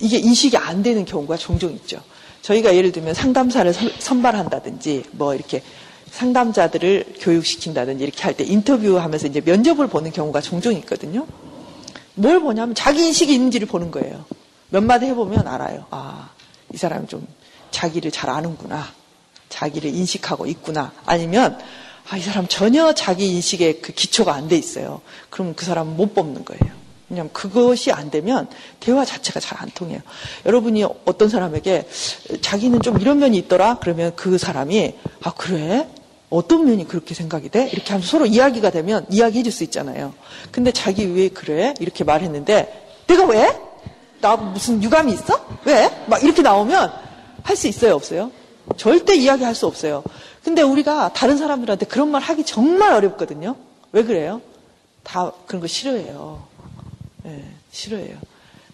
이게 0.00 0.18
인식이 0.18 0.56
안 0.56 0.82
되는 0.82 1.04
경우가 1.04 1.36
종종 1.36 1.72
있죠. 1.72 2.00
저희가 2.42 2.74
예를 2.74 2.92
들면 2.92 3.14
상담사를 3.14 3.72
선발한다든지 3.98 5.04
뭐 5.12 5.34
이렇게 5.34 5.62
상담자들을 6.10 7.14
교육시킨다든지 7.20 8.02
이렇게 8.04 8.22
할 8.22 8.34
때 8.34 8.44
인터뷰하면서 8.44 9.26
이제 9.26 9.40
면접을 9.40 9.88
보는 9.88 10.12
경우가 10.12 10.40
종종 10.40 10.72
있거든요. 10.74 11.26
뭘 12.14 12.40
보냐면 12.40 12.74
자기 12.74 13.04
인식이 13.06 13.32
있는지를 13.34 13.66
보는 13.68 13.90
거예요. 13.90 14.24
몇 14.70 14.82
마디 14.82 15.06
해보면 15.06 15.46
알아요. 15.46 15.86
아, 15.90 16.30
이 16.72 16.76
사람이 16.76 17.06
좀 17.08 17.26
자기를 17.70 18.10
잘 18.10 18.30
아는구나. 18.30 18.86
자기를 19.48 19.94
인식하고 19.94 20.46
있구나. 20.46 20.92
아니면, 21.06 21.58
아, 22.10 22.16
이 22.16 22.20
사람 22.20 22.46
전혀 22.46 22.92
자기 22.94 23.30
인식에 23.32 23.74
그 23.80 23.92
기초가 23.92 24.32
안 24.34 24.48
돼 24.48 24.56
있어요. 24.56 25.00
그러면 25.30 25.54
그 25.54 25.64
사람은 25.64 25.96
못 25.96 26.14
뽑는 26.14 26.44
거예요. 26.44 26.78
왜냐하면 27.10 27.32
그것이 27.32 27.90
안 27.90 28.10
되면 28.10 28.48
대화 28.80 29.04
자체가 29.04 29.40
잘 29.40 29.58
안 29.62 29.70
통해요. 29.70 30.00
여러분이 30.44 30.84
어떤 31.06 31.28
사람에게 31.30 31.88
자기는 32.42 32.80
좀 32.82 33.00
이런 33.00 33.18
면이 33.18 33.36
있더라? 33.38 33.78
그러면 33.80 34.12
그 34.16 34.36
사람이, 34.38 34.94
아, 35.22 35.32
그래? 35.34 35.88
어떤 36.30 36.66
면이 36.66 36.86
그렇게 36.86 37.14
생각이 37.14 37.48
돼? 37.48 37.70
이렇게 37.72 37.90
하면 37.92 38.06
서로 38.06 38.26
이야기가 38.26 38.68
되면 38.70 39.06
이야기해 39.10 39.42
줄 39.42 39.50
수 39.52 39.64
있잖아요. 39.64 40.12
근데 40.50 40.70
자기 40.72 41.06
왜 41.06 41.28
그래? 41.30 41.72
이렇게 41.80 42.04
말했는데 42.04 42.88
내가 43.06 43.24
왜? 43.24 43.58
나 44.20 44.36
무슨 44.36 44.82
유감이 44.82 45.10
있어? 45.14 45.42
왜? 45.64 45.90
막 46.06 46.22
이렇게 46.22 46.42
나오면 46.42 46.92
할 47.42 47.56
수 47.56 47.66
있어요? 47.68 47.94
없어요? 47.94 48.30
절대 48.76 49.16
이야기할 49.16 49.54
수 49.54 49.66
없어요. 49.66 50.02
근데 50.44 50.62
우리가 50.62 51.12
다른 51.12 51.36
사람들한테 51.36 51.86
그런 51.86 52.10
말 52.10 52.22
하기 52.22 52.44
정말 52.44 52.92
어렵거든요. 52.92 53.56
왜 53.92 54.04
그래요? 54.04 54.40
다 55.02 55.32
그런 55.46 55.60
거 55.60 55.66
싫어해요. 55.66 56.46
네, 57.22 57.44
싫어해요. 57.70 58.16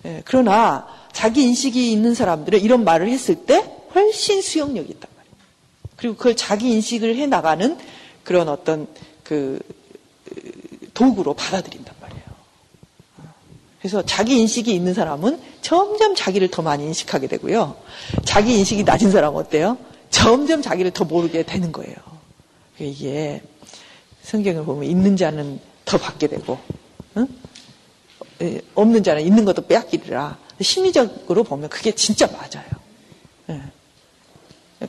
네, 0.03 0.23
그러나 0.25 0.87
자기 1.13 1.45
인식이 1.45 1.92
있는 1.92 2.15
사람들은 2.15 2.61
이런 2.61 2.85
말을 2.85 3.09
했을 3.09 3.47
때 3.47 3.71
훨씬 3.95 4.42
수용력이 4.42 4.92
있다. 4.92 5.09
그리고 5.97 6.17
그걸 6.17 6.37
자기 6.37 6.71
인식을 6.73 7.17
해 7.17 7.27
나가는 7.27 7.79
그런 8.25 8.49
어떤 8.49 8.87
그 9.23 9.59
도구로 10.92 11.35
받아들인단 11.35 11.84
말이에요. 11.84 11.84
그래서 13.85 14.01
자기 14.01 14.41
인식이 14.41 14.75
있는 14.75 14.95
사람은 14.95 15.39
점점 15.61 16.15
자기를 16.15 16.51
더 16.51 16.63
많이 16.63 16.87
인식하게 16.87 17.27
되고요. 17.27 17.77
자기 18.25 18.57
인식이 18.57 18.83
낮은 18.83 19.11
사람은 19.11 19.39
어때요? 19.39 19.77
점점 20.09 20.63
자기를 20.63 20.93
더 20.93 21.05
모르게 21.05 21.43
되는 21.43 21.71
거예요. 21.71 21.95
이게 22.79 23.43
성경을 24.23 24.65
보면 24.65 24.85
있는 24.85 25.19
자는 25.19 25.61
더 25.85 25.99
받게 25.99 26.29
되고, 26.29 26.59
응? 27.19 27.29
없는 28.75 29.03
자는 29.03 29.21
있는 29.23 29.45
것도 29.45 29.67
빼앗기리라. 29.67 30.39
심리적으로 30.63 31.45
보면 31.45 31.69
그게 31.69 31.93
진짜 31.93 32.27
맞아요. 32.29 32.65
네. 33.49 33.61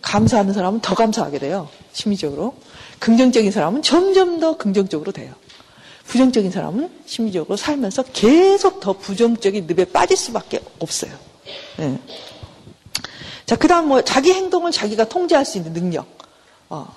감사하는 0.01 0.53
사람은 0.53 0.79
더 0.79 0.95
감사하게 0.95 1.39
돼요. 1.39 1.67
심리적으로. 1.91 2.55
긍정적인 2.99 3.51
사람은 3.51 3.81
점점 3.81 4.39
더 4.39 4.55
긍정적으로 4.55 5.11
돼요. 5.11 5.33
부정적인 6.07 6.51
사람은 6.51 6.89
심리적으로 7.05 7.57
살면서 7.57 8.03
계속 8.13 8.79
더 8.79 8.93
부정적인 8.93 9.65
늪에 9.67 9.85
빠질 9.85 10.17
수밖에 10.17 10.59
없어요. 10.79 11.11
예. 11.79 11.99
자, 13.45 13.55
그 13.55 13.67
다음 13.67 13.89
뭐, 13.89 14.01
자기 14.01 14.33
행동을 14.33 14.71
자기가 14.71 15.07
통제할 15.07 15.45
수 15.45 15.57
있는 15.57 15.73
능력. 15.73 16.07
어. 16.69 16.95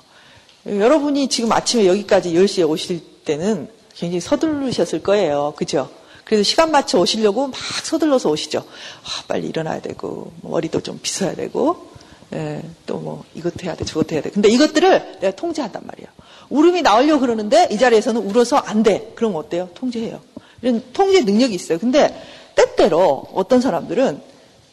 여러분이 0.67 1.29
지금 1.29 1.53
아침에 1.53 1.87
여기까지 1.87 2.33
10시에 2.33 2.69
오실 2.69 3.01
때는 3.25 3.69
굉장히 3.95 4.21
서두르셨을 4.21 5.03
거예요. 5.03 5.55
그죠? 5.57 5.91
그래서 6.25 6.43
시간 6.43 6.71
맞춰 6.71 6.99
오시려고 6.99 7.49
막 7.49 7.57
서둘러서 7.85 8.31
오시죠. 8.31 8.59
아, 8.61 9.23
빨리 9.27 9.49
일어나야 9.49 9.81
되고, 9.81 10.33
뭐 10.43 10.53
머리도 10.53 10.83
좀 10.83 10.99
빗어야 11.03 11.35
되고, 11.35 11.91
예, 12.35 12.63
또 12.87 12.99
뭐, 12.99 13.25
이것도 13.35 13.65
해야 13.65 13.75
돼, 13.75 13.85
저것도 13.85 14.15
해야 14.15 14.23
돼. 14.23 14.31
근데 14.31 14.49
이것들을 14.49 15.19
내가 15.21 15.35
통제한단 15.35 15.83
말이에요. 15.87 16.09
울음이 16.51 16.83
나오려고 16.83 17.21
그러는데 17.21 17.69
이 17.71 17.79
자리에서는 17.79 18.23
울어서 18.23 18.57
안 18.57 18.83
돼. 18.83 19.13
그럼 19.15 19.37
어때요? 19.37 19.69
통제해요. 19.75 20.21
이런 20.63 20.83
통제 20.93 21.23
능력이 21.23 21.55
있어요. 21.55 21.79
근데 21.79 22.21
때때로 22.55 23.29
어떤 23.35 23.61
사람들은 23.61 24.21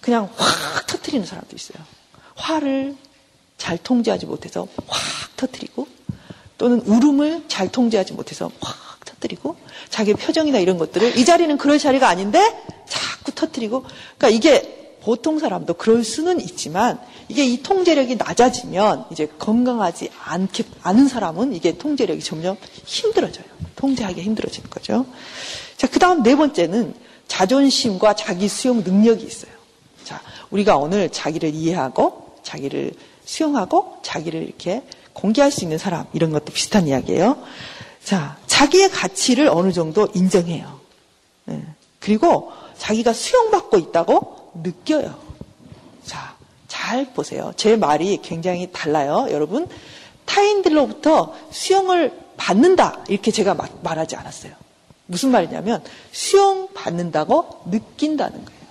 그냥 0.01 0.29
확 0.35 0.87
터트리는 0.87 1.25
사람도 1.25 1.55
있어요. 1.55 1.83
화를 2.35 2.95
잘 3.57 3.77
통제하지 3.77 4.25
못해서 4.25 4.67
확 4.87 5.35
터트리고 5.37 5.87
또는 6.57 6.81
울음을 6.81 7.43
잘 7.47 7.71
통제하지 7.71 8.13
못해서 8.13 8.51
확 8.59 9.03
터트리고 9.05 9.55
자기 9.89 10.13
표정이나 10.13 10.59
이런 10.59 10.77
것들을 10.77 11.17
이 11.17 11.25
자리는 11.25 11.57
그럴 11.57 11.79
자리가 11.79 12.07
아닌데 12.07 12.39
자꾸 12.87 13.31
터트리고 13.33 13.83
그러니까 14.17 14.29
이게 14.29 14.84
보통 15.05 15.37
사람도 15.37 15.75
그럴 15.75 16.03
수는 16.03 16.41
있지만 16.41 16.99
이게 17.29 17.45
이 17.45 17.61
통제력이 17.61 18.15
낮아지면 18.15 19.05
이제 19.11 19.27
건강하지 19.37 20.09
않게 20.23 20.63
않은 20.81 21.07
사람은 21.07 21.53
이게 21.53 21.77
통제력이 21.77 22.21
점점 22.21 22.57
힘들어져요. 22.85 23.45
통제하기 23.75 24.19
힘들어지는 24.19 24.67
거죠. 24.71 25.05
자, 25.77 25.85
그다음 25.85 26.23
네 26.23 26.35
번째는 26.35 26.95
자존심과 27.27 28.15
자기 28.15 28.47
수용 28.47 28.83
능력이 28.83 29.23
있어요. 29.23 29.51
자, 30.03 30.19
우리가 30.49 30.77
오늘 30.77 31.09
자기를 31.09 31.53
이해하고 31.53 32.37
자기를 32.41 32.93
수용하고 33.25 33.97
자기를 34.01 34.41
이렇게 34.41 34.81
공개할 35.13 35.51
수 35.51 35.63
있는 35.63 35.77
사람 35.77 36.05
이런 36.13 36.31
것도 36.31 36.45
비슷한 36.45 36.87
이야기예요. 36.87 37.37
자, 38.03 38.37
자기의 38.47 38.89
가치를 38.89 39.49
어느 39.49 39.71
정도 39.71 40.07
인정해요. 40.15 40.79
네. 41.45 41.63
그리고 41.99 42.51
자기가 42.79 43.13
수용받고 43.13 43.77
있다고 43.77 44.34
느껴요. 44.63 45.17
자, 46.05 46.35
잘 46.67 47.13
보세요. 47.13 47.53
제 47.55 47.75
말이 47.75 48.19
굉장히 48.21 48.69
달라요. 48.71 49.27
여러분, 49.31 49.67
타인들로부터 50.25 51.33
수용을 51.51 52.19
받는다. 52.37 53.03
이렇게 53.07 53.31
제가 53.31 53.55
말하지 53.81 54.15
않았어요. 54.15 54.53
무슨 55.07 55.31
말이냐면, 55.31 55.83
수용받는다고 56.11 57.63
느낀다는 57.71 58.43
거예요. 58.43 58.61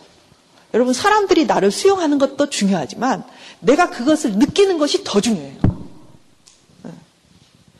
여러분, 0.75 0.93
사람들이 0.93 1.47
나를 1.47 1.71
수용하는 1.71 2.19
것도 2.19 2.51
중요하지만, 2.51 3.25
내가 3.61 3.91
그것을 3.91 4.33
느끼는 4.33 4.79
것이 4.79 5.05
더 5.05 5.21
중요해요. 5.21 5.61
네. 6.83 6.91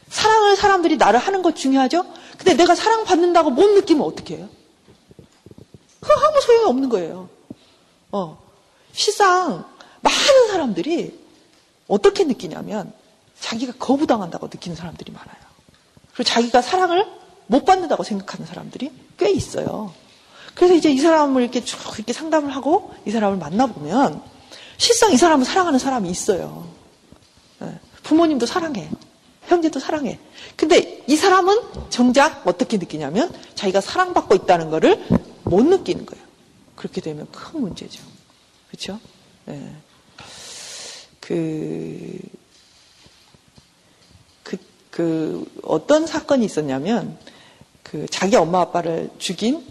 사랑을 0.09 0.57
사람들이 0.57 0.97
나를 0.97 1.19
하는 1.19 1.43
것 1.43 1.57
중요하죠? 1.57 2.07
근데 2.39 2.55
내가 2.55 2.75
사랑받는다고 2.75 3.51
못 3.51 3.67
느끼면 3.71 4.05
어떻게 4.05 4.37
해요? 4.37 4.49
그거 6.01 6.15
아무 6.15 6.41
소용이 6.41 6.65
없는 6.67 6.89
거예요. 6.89 7.29
어. 8.15 8.39
실상, 8.93 9.65
많은 10.01 10.49
사람들이 10.53 11.19
어떻게 11.89 12.23
느끼냐면, 12.23 12.93
자기가 13.41 13.73
거부당한다고 13.81 14.47
느끼는 14.47 14.77
사람들이 14.77 15.11
많아요. 15.11 15.37
그리고 16.13 16.23
자기가 16.23 16.63
사랑을 16.63 17.05
못 17.49 17.65
받는다고 17.65 18.05
생각하는 18.05 18.47
사람들이 18.47 18.93
꽤 19.19 19.33
있어요. 19.33 19.93
그래서 20.55 20.75
이제 20.75 20.93
이 20.93 20.99
사람을 20.99 21.43
이렇게 21.43 21.65
쭉 21.65 21.77
이렇게 21.97 22.13
상담을 22.13 22.55
하고 22.55 22.95
이 23.05 23.11
사람을 23.11 23.37
만나보면 23.39 24.23
실상 24.79 25.13
이 25.13 25.17
사람은 25.17 25.45
사랑하는 25.45 25.81
사람이 25.81 26.09
있어요. 26.09 26.69
예. 27.63 27.81
부모님도 28.05 28.47
사랑해. 28.47 28.89
형제도 29.47 29.81
사랑해. 29.81 30.21
근데 30.57 31.03
이 31.09 31.17
사람은 31.17 31.91
정작 31.91 32.47
어떻게 32.47 32.79
느끼냐면 32.79 33.35
자기가 33.57 33.81
사랑받고 33.81 34.37
있다는 34.37 34.71
것을 34.71 35.05
못 35.43 35.65
느끼는 35.65 36.07
거예요. 36.07 36.24
그렇게 36.77 37.01
되면 37.01 37.31
큰 37.31 37.61
문제죠. 37.61 38.03
그렇죠? 38.69 39.01
네. 39.47 39.77
그, 41.21 42.19
그, 44.43 44.57
그, 44.91 45.61
어떤 45.63 46.07
사건이 46.07 46.45
있었냐면, 46.45 47.19
그, 47.83 48.07
자기 48.11 48.37
엄마 48.37 48.61
아빠를 48.61 49.11
죽인 49.19 49.65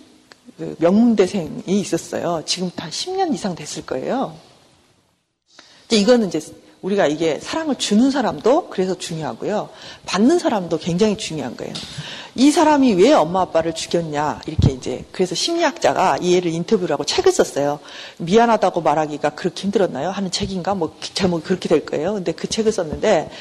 그 0.57 0.75
명문대생이 0.79 1.79
있었어요. 1.79 2.43
지금부터 2.45 2.83
한 2.83 2.91
10년 2.91 3.33
이상 3.33 3.55
됐을 3.55 3.85
거예요. 3.85 4.37
이거는 5.91 6.27
이제 6.27 6.39
우리가 6.83 7.07
이게 7.07 7.39
사랑을 7.39 7.75
주는 7.75 8.11
사람도 8.11 8.67
그래서 8.69 8.95
중요하고요. 8.95 9.69
받는 10.05 10.37
사람도 10.37 10.77
굉장히 10.79 11.17
중요한 11.17 11.55
거예요. 11.55 11.73
이 12.35 12.51
사람이 12.51 12.93
왜 12.95 13.13
엄마 13.13 13.41
아빠를 13.41 13.73
죽였냐 13.73 14.41
이렇게 14.47 14.71
이제 14.71 15.05
그래서 15.13 15.33
심리학자가 15.33 16.17
이 16.21 16.35
애를 16.35 16.51
인터뷰를 16.51 16.91
하고 16.93 17.05
책을 17.05 17.31
썼어요. 17.31 17.79
미안하다고 18.17 18.81
말하기가 18.81 19.29
그렇게 19.29 19.63
힘들었나요? 19.63 20.09
하는 20.09 20.29
책인가 20.29 20.75
뭐 20.75 20.95
제목이 20.99 21.43
그렇게 21.45 21.69
될 21.69 21.85
거예요. 21.85 22.15
근데 22.15 22.33
그 22.33 22.47
책을 22.47 22.71
썼는데 22.73 23.31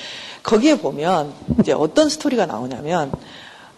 거기에 0.45 0.79
보면 0.79 1.33
이제 1.61 1.73
어떤 1.73 2.09
스토리가 2.09 2.47
나오냐면 2.47 3.11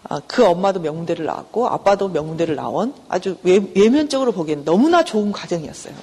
아, 0.07 0.21
그 0.27 0.45
엄마도 0.45 0.79
명문대를 0.79 1.25
나왔고 1.25 1.67
아빠도 1.67 2.09
명문대를 2.09 2.55
나온 2.55 2.93
아주 3.09 3.37
외, 3.41 3.59
면적으로 3.59 4.31
보기엔 4.31 4.63
너무나 4.63 5.03
좋은 5.03 5.31
가정이었어요. 5.31 5.95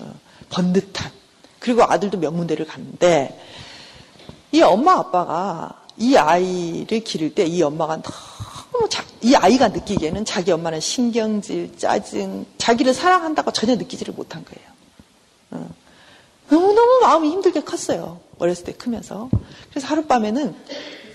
어, 0.00 0.12
번듯한. 0.50 1.23
그리고 1.64 1.82
아들도 1.82 2.18
명문대를 2.18 2.66
갔는데 2.66 3.40
이 4.52 4.60
엄마 4.60 4.98
아빠가 4.98 5.80
이 5.96 6.14
아이를 6.14 7.00
기를 7.00 7.34
때 7.34 7.46
이 7.46 7.62
엄마가 7.62 8.02
너무 8.70 8.86
자, 8.90 9.02
이 9.22 9.34
아이가 9.34 9.68
느끼기에는 9.68 10.26
자기 10.26 10.52
엄마는 10.52 10.80
신경질, 10.80 11.78
짜증, 11.78 12.44
자기를 12.58 12.92
사랑한다고 12.92 13.50
전혀 13.52 13.76
느끼지를 13.76 14.12
못한 14.12 14.44
거예요. 14.44 14.68
어. 15.52 15.70
너무너무 16.50 17.00
마음이 17.00 17.30
힘들게 17.30 17.62
컸어요. 17.62 18.20
어렸을 18.38 18.64
때 18.64 18.72
크면서. 18.72 19.30
그래서 19.70 19.86
하룻밤에는 19.86 20.54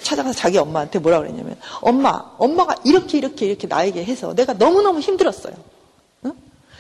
찾아가서 0.02 0.36
자기 0.36 0.58
엄마한테 0.58 0.98
뭐라 0.98 1.20
그랬냐면 1.20 1.58
엄마, 1.82 2.26
엄마가 2.40 2.76
이렇게 2.86 3.20
이렇게 3.20 3.46
이렇게 3.46 3.68
나에게 3.68 4.04
해서 4.04 4.34
내가 4.34 4.54
너무너무 4.54 5.00
힘들었어요. 5.00 5.54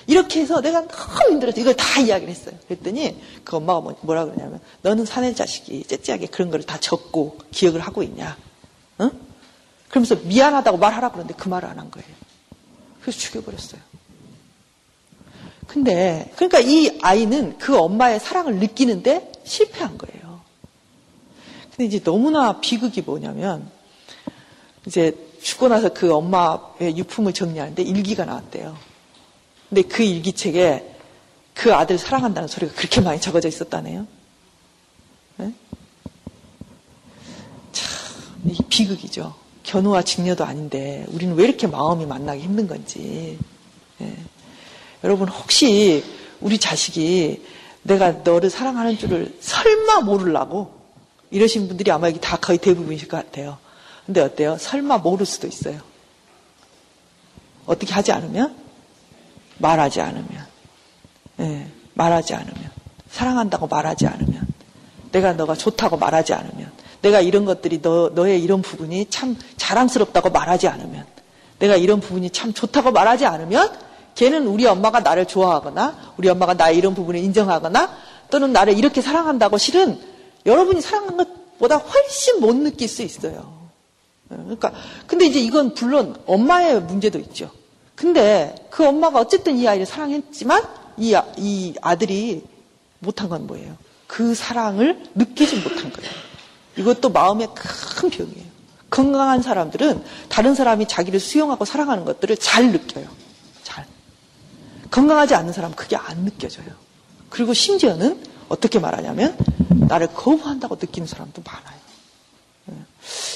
응? 0.10 0.12
이렇게 0.12 0.42
해서 0.42 0.62
내가 0.62 0.88
너무 0.88 1.32
힘들었어. 1.32 1.60
이걸 1.62 1.76
다 1.76 2.00
이야기를 2.00 2.34
했어요. 2.34 2.56
그랬더니 2.68 3.22
그 3.44 3.58
엄마가 3.58 3.82
뭐, 3.82 3.96
뭐라 4.02 4.26
그러냐면 4.26 4.60
너는 4.82 5.06
사내 5.06 5.34
자식이 5.34 5.84
째째하게 5.86 6.28
그런 6.28 6.50
걸 6.50 6.62
다 6.64 6.78
적고 6.80 7.38
기억을 7.52 7.80
하고 7.82 8.04
있냐. 8.04 8.38
응? 9.02 9.12
그러면서 9.90 10.16
미안하다고 10.16 10.78
말하라 10.78 11.10
그러는데 11.10 11.34
그 11.36 11.48
말을 11.50 11.68
안 11.70 11.80
한 11.80 11.90
거예요. 11.92 12.08
그래서 13.02 13.20
죽여버렸어요. 13.20 13.82
근데 15.68 16.32
그러니까 16.36 16.60
이 16.60 17.00
아이는 17.02 17.58
그 17.60 17.78
엄마의 17.78 18.20
사랑을 18.20 18.56
느끼는데 18.56 19.32
실패한 19.44 19.98
거예요. 20.00 20.42
근데 21.70 21.86
이제 21.86 22.04
너무나 22.04 22.60
비극이 22.60 23.02
뭐냐면 23.02 23.70
이제 24.86 25.16
죽고 25.42 25.68
나서 25.70 25.90
그 25.94 26.12
엄마의 26.14 26.98
유품을 26.98 27.34
정리하는데 27.34 27.82
일기가 27.84 28.26
나왔대요. 28.26 28.76
근데 29.70 29.84
그 29.84 30.04
일기책에 30.04 30.96
그 31.54 31.74
아들 31.74 31.98
사랑한다는 31.98 32.48
소리가 32.48 32.74
그렇게 32.74 33.02
많이 33.02 33.22
적어져 33.22 33.48
있었다네요. 33.48 34.08
네? 35.38 35.54
참, 37.72 37.90
이 38.46 38.58
비극이죠. 38.70 39.36
견우와 39.64 40.02
직녀도 40.02 40.46
아닌데 40.46 41.06
우리는 41.10 41.36
왜 41.36 41.46
이렇게 41.46 41.68
마음이 41.68 42.06
만나기 42.06 42.42
힘든 42.42 42.68
건지. 42.68 43.38
네. 44.00 44.18
여러분 45.04 45.28
혹시 45.28 46.04
우리 46.42 46.58
자식이 46.58 47.44
내가 47.84 48.12
너를 48.12 48.50
사랑하는 48.50 48.98
줄을 48.98 49.38
설마 49.40 50.02
모르려고 50.02 50.74
이러신 51.32 51.68
분들이 51.68 51.92
아마 51.92 52.08
여기 52.08 52.20
다 52.20 52.38
거의 52.38 52.58
대부분이실 52.58 53.08
것 53.08 53.18
같아요. 53.18 53.58
근데 54.06 54.22
어때요? 54.22 54.58
설마 54.58 54.98
모를 54.98 55.26
수도 55.26 55.46
있어요. 55.46 55.80
어떻게 57.66 57.94
하지 57.94 58.12
않으면? 58.12 58.69
말하지 59.60 60.02
않으면. 60.02 60.48
네, 61.38 61.68
말하지 61.94 62.34
않으면. 62.34 62.72
사랑한다고 63.12 63.68
말하지 63.68 64.08
않으면. 64.08 64.48
내가 65.12 65.34
너가 65.34 65.56
좋다고 65.56 65.98
말하지 65.98 66.34
않으면. 66.34 66.72
내가 67.02 67.22
이런 67.22 67.46
것들이 67.46 67.82
너, 67.82 68.10
너의 68.10 68.44
이런 68.44 68.62
부분이 68.62 69.08
참 69.10 69.38
자랑스럽다고 69.58 70.30
말하지 70.32 70.68
않으면. 70.68 71.06
내가 71.60 71.76
이런 71.76 72.00
부분이 72.00 72.30
참 72.32 72.54
좋다고 72.54 72.92
말하지 72.92 73.26
않으면 73.26 73.72
걔는 74.16 74.48
우리 74.48 74.66
엄마가 74.66 75.02
나를 75.02 75.26
좋아하거나 75.26 76.14
우리 76.18 76.30
엄마가 76.30 76.54
나의 76.54 76.78
이런 76.78 76.96
부분을 76.96 77.20
인정하거나 77.22 77.98
또는 78.32 78.52
나를 78.52 78.78
이렇게 78.78 79.02
사랑한다고 79.02 79.58
실은 79.58 80.00
여러분이 80.46 80.82
사랑한 80.82 81.18
것보다 81.18 81.78
훨씬 81.78 82.40
못 82.40 82.56
느낄 82.56 82.88
수 82.88 83.02
있어요. 83.02 83.60
그러니까 84.28 84.72
근데 85.08 85.26
이제 85.26 85.40
이건 85.40 85.74
물론 85.74 86.16
엄마의 86.26 86.82
문제도 86.82 87.18
있죠. 87.20 87.52
근데 88.00 88.56
그 88.70 88.88
엄마가 88.88 89.20
어쨌든 89.20 89.58
이 89.58 89.68
아이를 89.68 89.86
사랑했지만 89.86 90.64
이, 90.96 91.14
아, 91.16 91.26
이 91.36 91.74
아들이 91.82 92.42
못한 93.00 93.28
건 93.28 93.46
뭐예요? 93.46 93.76
그 94.08 94.34
사랑을 94.34 95.04
느끼지 95.16 95.58
못한 95.58 95.92
거예요. 95.92 96.12
이것도 96.78 97.10
마음의 97.10 97.50
큰 97.54 98.10
병이에요. 98.10 98.46
건강한 98.90 99.42
사람들은 99.42 100.02
다른 100.30 100.56
사람이 100.56 100.88
자기를 100.88 101.20
수용하고 101.20 101.66
사랑하는 101.66 102.06
것들을 102.06 102.38
잘 102.38 102.72
느껴요. 102.72 103.06
잘. 103.64 103.86
건강하지 104.90 105.36
않은 105.36 105.52
사람은 105.52 105.76
그게 105.76 105.98
안 105.98 106.24
느껴져요. 106.24 106.68
그리고 107.30 107.54
심지어는 107.54 108.24
어떻게 108.48 108.80
말하냐면 108.80 109.38
나를 109.90 110.08
거부한다고 110.14 110.78
느끼는 110.80 111.06
사람도 111.06 111.44
많아요. 111.46 111.80
네. 112.68 112.76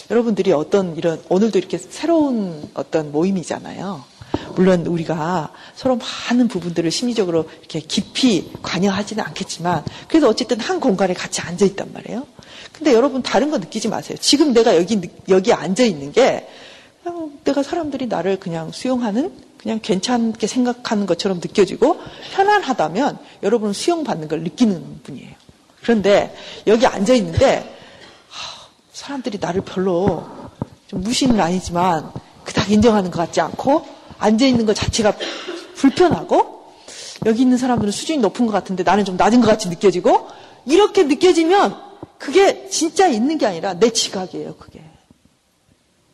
여러분들이 0.09 0.53
어떤 0.53 0.95
이런 0.95 1.21
오늘도 1.27 1.59
이렇게 1.59 1.77
새로운 1.77 2.71
어떤 2.75 3.11
모임이잖아요. 3.11 4.12
물론 4.55 4.85
우리가 4.85 5.51
서로 5.75 5.97
많은 6.29 6.47
부분들을 6.47 6.89
심리적으로 6.91 7.49
이렇게 7.59 7.79
깊이 7.79 8.51
관여하지는 8.61 9.23
않겠지만 9.23 9.83
그래도 10.07 10.27
어쨌든 10.27 10.59
한 10.59 10.79
공간에 10.79 11.13
같이 11.13 11.41
앉아 11.41 11.65
있단 11.65 11.91
말이에요. 11.93 12.25
근데 12.71 12.93
여러분 12.93 13.21
다른 13.21 13.51
거 13.51 13.57
느끼지 13.57 13.87
마세요. 13.87 14.17
지금 14.19 14.53
내가 14.53 14.75
여기 14.75 14.99
여기 15.29 15.53
앉아 15.53 15.83
있는 15.83 16.11
게 16.11 16.47
내가 17.43 17.61
사람들이 17.63 18.07
나를 18.07 18.39
그냥 18.39 18.71
수용하는 18.71 19.31
그냥 19.57 19.79
괜찮게 19.81 20.47
생각하는 20.47 21.05
것처럼 21.05 21.39
느껴지고 21.39 21.99
편안하다면 22.33 23.17
여러분은 23.43 23.73
수용받는 23.73 24.27
걸 24.27 24.43
느끼는 24.43 25.01
분이에요. 25.03 25.31
그런데 25.81 26.35
여기 26.67 26.85
앉아 26.85 27.13
있는데 27.15 27.77
사람들이 28.93 29.37
나를 29.39 29.61
별로 29.61 30.25
좀 30.87 31.01
무시는 31.01 31.39
아니지만 31.39 32.11
그닥 32.43 32.71
인정하는 32.71 33.11
것 33.11 33.19
같지 33.19 33.41
않고 33.41 33.85
앉아 34.23 34.45
있는 34.45 34.65
것 34.65 34.73
자체가 34.73 35.15
불편하고 35.75 36.73
여기 37.25 37.41
있는 37.41 37.57
사람들은 37.57 37.91
수준이 37.91 38.19
높은 38.19 38.45
것 38.45 38.53
같은데 38.53 38.83
나는 38.83 39.05
좀 39.05 39.17
낮은 39.17 39.41
것 39.41 39.47
같이 39.47 39.69
느껴지고 39.69 40.27
이렇게 40.65 41.03
느껴지면 41.03 41.77
그게 42.17 42.69
진짜 42.69 43.07
있는 43.07 43.37
게 43.37 43.45
아니라 43.45 43.73
내 43.73 43.91
지각이에요, 43.91 44.55
그게. 44.55 44.81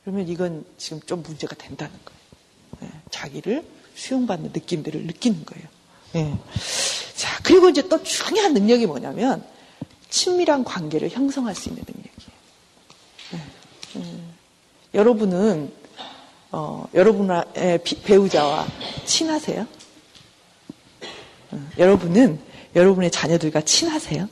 그러면 0.03 0.28
이건 0.28 0.66
지금 0.78 0.99
좀 1.05 1.22
문제가 1.22 1.55
된다는 1.55 1.93
거예요. 2.03 2.20
네, 2.80 2.99
자기를 3.12 3.64
수용받는 3.95 4.51
느낌들을 4.53 5.03
느끼는 5.05 5.45
거예요. 5.45 5.68
네. 6.14 6.36
자, 7.16 7.39
그리고 7.43 7.70
이제 7.70 7.88
또 7.88 8.01
중요한 8.01 8.53
능력이 8.53 8.88
뭐냐면 8.88 9.43
친밀한 10.10 10.64
관계를 10.64 11.10
형성할 11.10 11.53
수 11.53 11.70
있는 11.70 11.84
능력이에요. 11.88 12.32
네. 13.34 13.39
음. 13.97 14.34
여러분은 14.95 15.72
어, 16.52 16.88
여러분의 16.93 17.80
배우자와 18.04 18.66
친하세요? 19.06 19.68
어, 21.52 21.70
여러분은 21.78 22.39
여러분의 22.76 23.12
자녀들과 23.12 23.62
친하세요? 23.62 24.28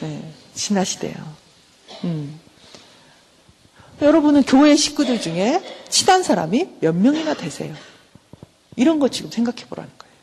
네, 0.00 0.32
친하시대요. 0.54 1.14
음. 2.04 2.40
여러분은 4.02 4.42
교회 4.42 4.76
식구들 4.76 5.20
중에 5.20 5.62
친한 5.88 6.22
사람이 6.22 6.76
몇 6.80 6.94
명이나 6.94 7.34
되세요? 7.34 7.74
이런 8.74 8.98
거 8.98 9.08
지금 9.08 9.30
생각해 9.30 9.66
보라는 9.68 9.90
거예요. 9.96 10.14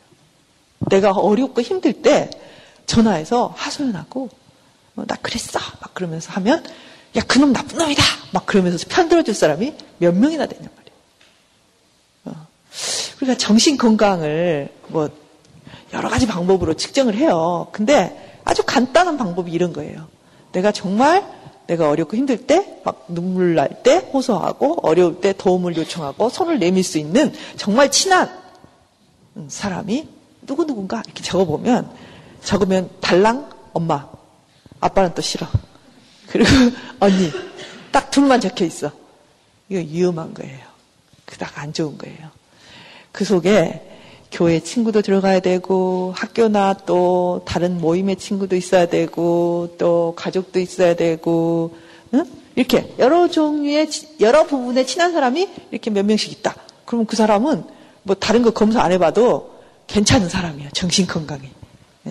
내가 0.90 1.12
어렵고 1.12 1.60
힘들 1.60 2.02
때 2.02 2.30
전화해서 2.86 3.52
하소연하고 3.56 4.28
어, 4.96 5.04
나 5.06 5.16
그랬어 5.16 5.58
막 5.80 5.94
그러면서 5.94 6.30
하면 6.32 6.64
야 7.16 7.22
그놈 7.22 7.52
나쁜 7.52 7.78
놈이다 7.78 8.02
막 8.34 8.44
그러면서 8.46 8.84
편 8.88 9.08
들어줄 9.08 9.32
사람이 9.32 9.74
몇 9.98 10.14
명이나 10.14 10.46
되냐 10.46 10.68
말이에요. 10.76 10.98
어. 12.26 12.46
그러니까 13.16 13.38
정신 13.38 13.78
건강을 13.78 14.68
뭐 14.88 15.08
여러 15.94 16.08
가지 16.08 16.26
방법으로 16.26 16.74
측정을 16.74 17.14
해요. 17.14 17.68
근데 17.72 18.40
아주 18.44 18.62
간단한 18.66 19.16
방법이 19.16 19.50
이런 19.50 19.72
거예요. 19.72 20.08
내가 20.52 20.72
정말 20.72 21.24
내가 21.66 21.88
어렵고 21.88 22.16
힘들 22.16 22.46
때 22.46 22.74
막 22.84 23.06
눈물 23.08 23.54
날 23.54 23.82
때 23.82 23.96
호소하고 24.12 24.78
어려울 24.82 25.20
때 25.20 25.32
도움을 25.32 25.76
요청하고 25.76 26.28
손을 26.28 26.58
내밀 26.58 26.84
수 26.84 26.98
있는 26.98 27.32
정말 27.56 27.90
친한 27.90 28.30
사람이 29.48 30.06
누구누군가 30.42 31.02
이렇게 31.04 31.22
적어보면 31.22 31.90
적으면 32.42 32.90
달랑 33.00 33.50
엄마 33.72 34.06
아빠는 34.80 35.14
또 35.14 35.22
싫어 35.22 35.46
그리고 36.28 36.48
언니 37.00 37.32
딱 37.94 38.10
둘만 38.10 38.40
적혀 38.40 38.64
있어 38.64 38.90
이거 39.68 39.80
위험한 39.80 40.34
거예요 40.34 40.58
그닥 41.24 41.56
안 41.60 41.72
좋은 41.72 41.96
거예요 41.96 42.28
그 43.12 43.24
속에 43.24 43.94
교회 44.32 44.58
친구도 44.58 45.00
들어가야 45.00 45.38
되고 45.38 46.12
학교나 46.16 46.74
또 46.86 47.42
다른 47.46 47.80
모임의 47.80 48.16
친구도 48.16 48.56
있어야 48.56 48.86
되고 48.86 49.76
또 49.78 50.14
가족도 50.16 50.58
있어야 50.58 50.96
되고 50.96 51.76
응? 52.14 52.24
이렇게 52.56 52.92
여러 52.98 53.28
종류의 53.28 53.88
여러 54.18 54.44
부분에 54.44 54.84
친한 54.86 55.12
사람이 55.12 55.48
이렇게 55.70 55.90
몇 55.90 56.04
명씩 56.04 56.32
있다. 56.32 56.56
그러면 56.84 57.06
그 57.06 57.14
사람은 57.14 57.62
뭐 58.02 58.16
다른 58.16 58.42
거 58.42 58.50
검사 58.50 58.82
안 58.82 58.90
해봐도 58.90 59.54
괜찮은 59.86 60.28
사람이야 60.28 60.70
정신 60.70 61.06
건강이. 61.06 61.48
예. 62.08 62.10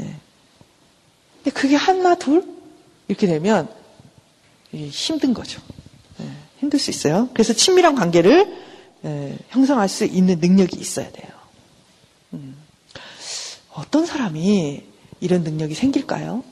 근데 1.43 1.51
그게 1.53 1.75
하나 1.75 2.15
둘 2.15 2.45
이렇게 3.09 3.27
되면 3.27 3.67
힘든 4.71 5.33
거죠. 5.33 5.61
예. 6.63 6.63
힘들 6.63 6.79
수 6.79 6.89
있어요. 6.89 7.27
그래서 7.33 7.51
친밀한 7.53 7.93
관계를 7.95 8.63
예, 9.05 9.37
형성할 9.49 9.89
수 9.89 10.05
있는 10.05 10.39
능력이 10.39 10.79
있어야 10.79 11.11
돼요. 11.11 11.27
음. 12.33 12.55
어떤 13.73 14.05
사람이 14.05 14.83
이런 15.19 15.43
능력이 15.43 15.75
생길까요? 15.75 16.43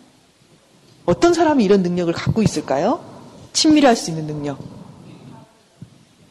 어떤 1.06 1.34
사람이 1.34 1.64
이런 1.64 1.82
능력을 1.82 2.12
갖고 2.14 2.44
있을까요? 2.44 3.04
친밀할 3.54 3.96
수 3.96 4.12
있는 4.12 4.28
능력. 4.28 4.60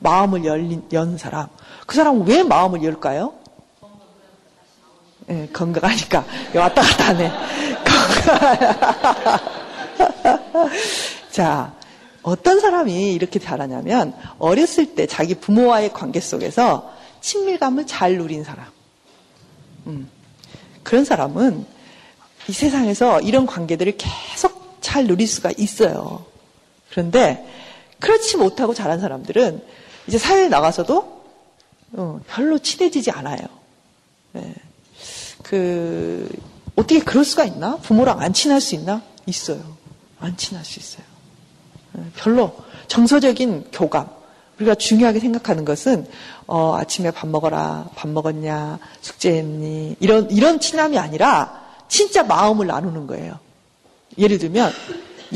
마음을 0.01 0.45
열린, 0.45 0.83
연 0.93 1.17
사람. 1.19 1.49
그 1.87 1.97
사람은 1.97 2.27
왜 2.27 2.43
마음을 2.43 2.83
열까요? 2.83 3.35
네, 5.27 5.49
건강하니까. 5.53 6.25
왔다 6.55 6.83
갔다 6.83 7.09
하네. 7.09 7.31
자, 11.31 11.73
어떤 12.23 12.61
사람이 12.61 13.13
이렇게 13.13 13.39
잘하냐면, 13.39 14.15
어렸을 14.39 14.95
때 14.95 15.07
자기 15.07 15.35
부모와의 15.35 15.93
관계 15.93 16.21
속에서 16.21 16.93
친밀감을 17.21 17.87
잘 17.87 18.17
누린 18.17 18.45
사람. 18.45 18.67
음. 19.87 20.09
그런 20.83 21.05
사람은 21.05 21.65
이 22.49 22.53
세상에서 22.53 23.21
이런 23.21 23.47
관계들을 23.47 23.97
계속 23.97 24.79
잘 24.81 25.07
누릴 25.07 25.27
수가 25.29 25.53
있어요. 25.57 26.25
그런데 26.91 27.47
그렇지 27.99 28.37
못하고 28.39 28.75
자란 28.75 29.01
사람들은 29.01 29.63
이제 30.07 30.19
사회에 30.19 30.49
나가서도 30.49 31.21
어, 31.93 32.21
별로 32.27 32.59
친해지지 32.59 33.11
않아요. 33.11 33.39
네. 34.33 34.55
그 35.43 36.29
어떻게 36.77 37.01
그럴 37.01 37.25
수가 37.25 37.45
있나? 37.45 37.77
부모랑 37.77 38.21
안 38.21 38.33
친할 38.33 38.61
수 38.61 38.75
있나? 38.75 39.03
있어요. 39.27 39.77
안 40.19 40.37
친할 40.37 40.65
수 40.65 40.79
있어요. 40.79 41.05
네. 42.01 42.07
별로 42.17 42.53
정서적인 42.89 43.67
교감. 43.73 44.09
우리가 44.59 44.75
중요하게 44.75 45.21
생각하는 45.21 45.65
것은 45.65 46.07
어, 46.47 46.77
아침에 46.77 47.11
밥 47.11 47.29
먹어라, 47.29 47.89
밥 47.95 48.09
먹었냐, 48.09 48.79
숙제했니 49.01 49.97
이런 50.01 50.31
이런 50.31 50.61
친함이 50.61 50.99
아니라 50.99 51.61
진짜 51.89 52.23
마음을 52.23 52.67
나누는 52.67 53.07
거예요. 53.07 53.39
예를 54.19 54.39
들면 54.39 54.73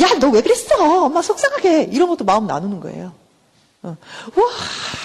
야, 0.01 0.09
너 0.19 0.29
왜 0.29 0.43
그랬어? 0.43 1.05
엄마 1.05 1.23
속상하게. 1.23 1.85
이런 1.93 2.09
것도 2.09 2.25
마음 2.25 2.47
나누는 2.47 2.81
거예요. 2.81 3.13
어. 3.83 3.97
와, 4.37 4.45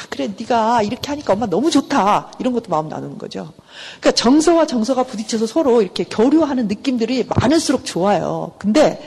그래, 0.10 0.34
네가 0.38 0.82
이렇게 0.82 1.10
하니까 1.10 1.34
엄마 1.34 1.46
너무 1.46 1.70
좋다. 1.70 2.32
이런 2.40 2.54
것도 2.54 2.70
마음 2.70 2.90
나누는 2.90 3.18
거죠. 3.20 3.54
그러니까 4.00 4.12
정서와 4.12 4.66
정서가 4.66 5.04
부딪혀서 5.04 5.46
서로 5.46 5.82
이렇게 5.82 6.04
교류하는 6.06 6.68
느낌들이 6.68 7.26
많을수록 7.28 7.86
좋아요. 7.86 8.54
근데 8.58 9.02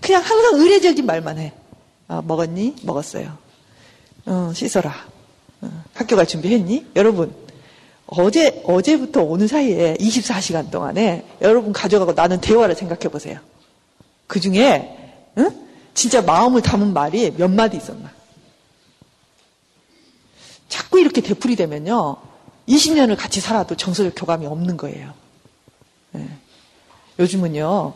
그냥 0.00 0.20
항상 0.22 0.60
의례적인 0.60 1.06
말만 1.06 1.38
해. 1.38 1.52
어, 2.08 2.22
먹었니? 2.22 2.76
먹었어요. 2.82 3.36
어, 4.26 4.52
씻어라. 4.54 4.94
어, 5.62 5.84
학교 5.94 6.16
갈 6.16 6.26
준비했니? 6.26 6.86
여러분, 6.96 7.34
어제, 8.06 8.62
어제부터 8.64 9.22
오늘 9.22 9.48
사이에 9.48 9.96
24시간 9.98 10.70
동안에 10.70 11.26
여러분 11.40 11.72
가져가고 11.72 12.12
나는 12.12 12.40
대화를 12.40 12.74
생각해 12.74 13.08
보세요. 13.08 13.40
그 14.26 14.40
중에 14.40 15.30
응? 15.38 15.66
진짜 15.94 16.20
마음을 16.20 16.60
담은 16.60 16.92
말이 16.92 17.30
몇 17.30 17.50
마디 17.50 17.76
있었나? 17.76 18.12
자꾸 20.68 21.00
이렇게 21.00 21.20
되풀이 21.20 21.56
되면요. 21.56 22.16
20년을 22.68 23.16
같이 23.16 23.40
살아도 23.40 23.74
정서적 23.76 24.14
교감이 24.16 24.46
없는 24.46 24.76
거예요. 24.76 25.12
네. 26.12 26.28
요즘은요. 27.18 27.94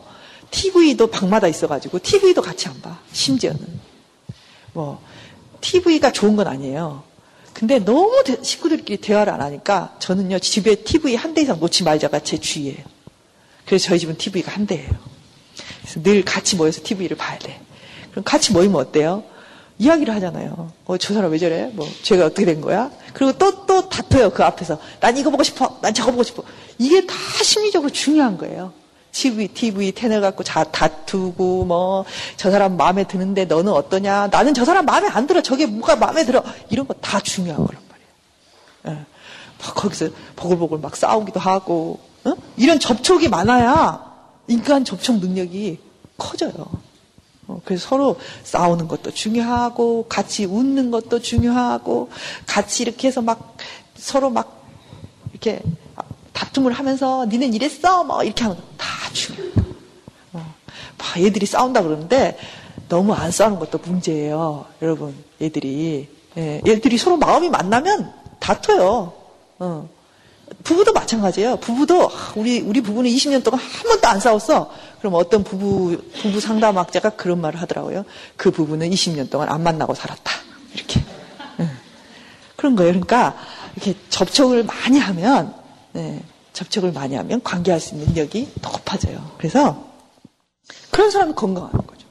TV도 0.51 1.07
방마다 1.07 1.47
있어가지고 1.47 1.99
TV도 1.99 2.41
같이 2.41 2.67
안 2.67 2.81
봐. 2.81 2.99
심지어는. 3.11 3.79
뭐 4.79 5.01
TV가 5.59 6.13
좋은 6.13 6.37
건 6.37 6.47
아니에요. 6.47 7.03
근데 7.53 7.79
너무 7.79 8.23
대- 8.25 8.41
식구들끼리 8.41 9.01
대화를 9.01 9.33
안 9.33 9.41
하니까 9.41 9.93
저는요 9.99 10.39
집에 10.39 10.75
TV 10.75 11.15
한 11.15 11.33
대 11.33 11.41
이상 11.41 11.59
놓지 11.59 11.83
말자가 11.83 12.19
제 12.21 12.37
주의예요. 12.37 12.77
그래서 13.65 13.87
저희 13.89 13.99
집은 13.99 14.17
TV가 14.17 14.53
한 14.53 14.65
대예요. 14.65 14.89
그래서 15.81 16.01
늘 16.01 16.23
같이 16.23 16.55
모여서 16.55 16.79
TV를 16.81 17.17
봐야 17.17 17.37
돼. 17.39 17.59
그럼 18.11 18.23
같이 18.23 18.53
모이면 18.53 18.79
어때요? 18.79 19.23
이야기를 19.79 20.13
하잖아요. 20.15 20.71
어, 20.85 20.97
저 20.97 21.13
사람 21.13 21.31
왜 21.31 21.37
저래? 21.37 21.69
뭐, 21.73 21.87
죄가 22.03 22.25
어떻게 22.27 22.45
된 22.45 22.59
거야? 22.61 22.89
그리고 23.13 23.37
또, 23.37 23.65
또 23.65 23.87
다퉈요, 23.87 24.31
그 24.31 24.43
앞에서. 24.43 24.77
난 24.99 25.15
이거 25.17 25.29
보고 25.29 25.41
싶어. 25.43 25.77
난 25.81 25.93
저거 25.93 26.11
보고 26.11 26.23
싶어. 26.23 26.43
이게 26.77 27.05
다 27.05 27.13
심리적으로 27.43 27.89
중요한 27.91 28.37
거예요. 28.37 28.73
TV, 29.11 29.47
TV 29.49 29.91
텐을 29.91 30.21
갖고 30.21 30.43
자, 30.43 30.63
다투고, 30.63 31.65
뭐, 31.65 32.05
저 32.37 32.51
사람 32.51 32.77
마음에 32.77 33.03
드는데 33.05 33.45
너는 33.45 33.71
어떠냐? 33.73 34.27
나는 34.27 34.53
저 34.53 34.65
사람 34.65 34.85
마음에 34.85 35.07
안 35.09 35.27
들어. 35.27 35.41
저게 35.41 35.65
뭐가 35.65 35.95
마음에 35.95 36.25
들어. 36.25 36.43
이런 36.69 36.87
거 36.87 36.93
다 37.01 37.19
중요한 37.19 37.65
거란 37.65 37.81
말이에요. 37.89 38.99
예. 38.99 39.05
막 39.61 39.75
거기서 39.75 40.09
보글보글 40.35 40.79
막 40.79 40.95
싸우기도 40.95 41.39
하고, 41.39 41.99
어? 42.23 42.33
이런 42.57 42.79
접촉이 42.79 43.27
많아야 43.29 44.07
인간 44.47 44.85
접촉 44.85 45.17
능력이 45.19 45.79
커져요. 46.17 46.53
어, 47.47 47.61
그래서 47.65 47.87
서로 47.89 48.19
싸우는 48.43 48.87
것도 48.87 49.11
중요하고, 49.11 50.05
같이 50.07 50.45
웃는 50.45 50.91
것도 50.91 51.19
중요하고, 51.19 52.09
같이 52.45 52.83
이렇게 52.83 53.07
해서 53.07 53.21
막 53.21 53.57
서로 53.95 54.29
막 54.29 54.63
이렇게 55.31 55.61
다툼을 56.33 56.71
하면서 56.71 57.25
니는 57.25 57.53
이랬어? 57.53 58.03
뭐 58.03 58.23
이렇게 58.23 58.45
거다 58.45 58.85
중요해요. 59.13 59.53
어, 60.33 60.53
막 60.97 61.21
얘들이 61.21 61.45
싸운다 61.45 61.83
그러는데 61.83 62.37
너무 62.87 63.13
안 63.13 63.31
싸우는 63.31 63.59
것도 63.59 63.79
문제예요. 63.79 64.65
여러분, 64.81 65.15
얘들이. 65.41 66.09
예, 66.37 66.61
얘들이 66.65 66.97
서로 66.97 67.17
마음이 67.17 67.49
만나면 67.49 68.13
다퉈요. 68.39 69.13
어. 69.59 69.89
부부도 70.63 70.93
마찬가지예요. 70.93 71.57
부부도 71.57 72.09
아, 72.09 72.33
우리 72.35 72.59
우리 72.59 72.81
부부는 72.81 73.09
20년 73.09 73.43
동안 73.43 73.59
한 73.59 73.83
번도 73.83 74.07
안 74.07 74.19
싸웠어. 74.19 74.71
그럼 74.99 75.13
어떤 75.15 75.43
부부 75.43 76.01
부부 76.21 76.39
상담학자가 76.39 77.11
그런 77.11 77.39
말을 77.41 77.61
하더라고요. 77.61 78.03
그 78.35 78.51
부부는 78.51 78.89
20년 78.89 79.29
동안 79.29 79.49
안 79.49 79.63
만나고 79.63 79.93
살았다. 79.93 80.31
이렇게 80.73 81.01
예. 81.59 81.69
그런 82.55 82.75
거예요. 82.75 82.91
그러니까 82.91 83.35
이렇게 83.75 83.95
접촉을 84.09 84.63
많이 84.63 84.99
하면 84.99 85.53
예, 85.95 86.21
접촉을 86.53 86.91
많이 86.91 87.15
하면 87.15 87.41
관계할 87.43 87.79
수 87.79 87.95
있는 87.95 88.07
능력이 88.07 88.53
높아져요. 88.61 89.31
그래서 89.37 89.87
그런 90.91 91.09
사람이 91.11 91.33
건강한 91.33 91.71
거죠. 91.71 92.07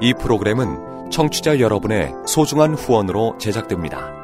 이 0.00 0.12
프로그램은 0.20 1.10
청취자 1.10 1.60
여러분의 1.60 2.12
소중한 2.26 2.74
후원으로 2.74 3.38
제작됩니다. 3.38 4.23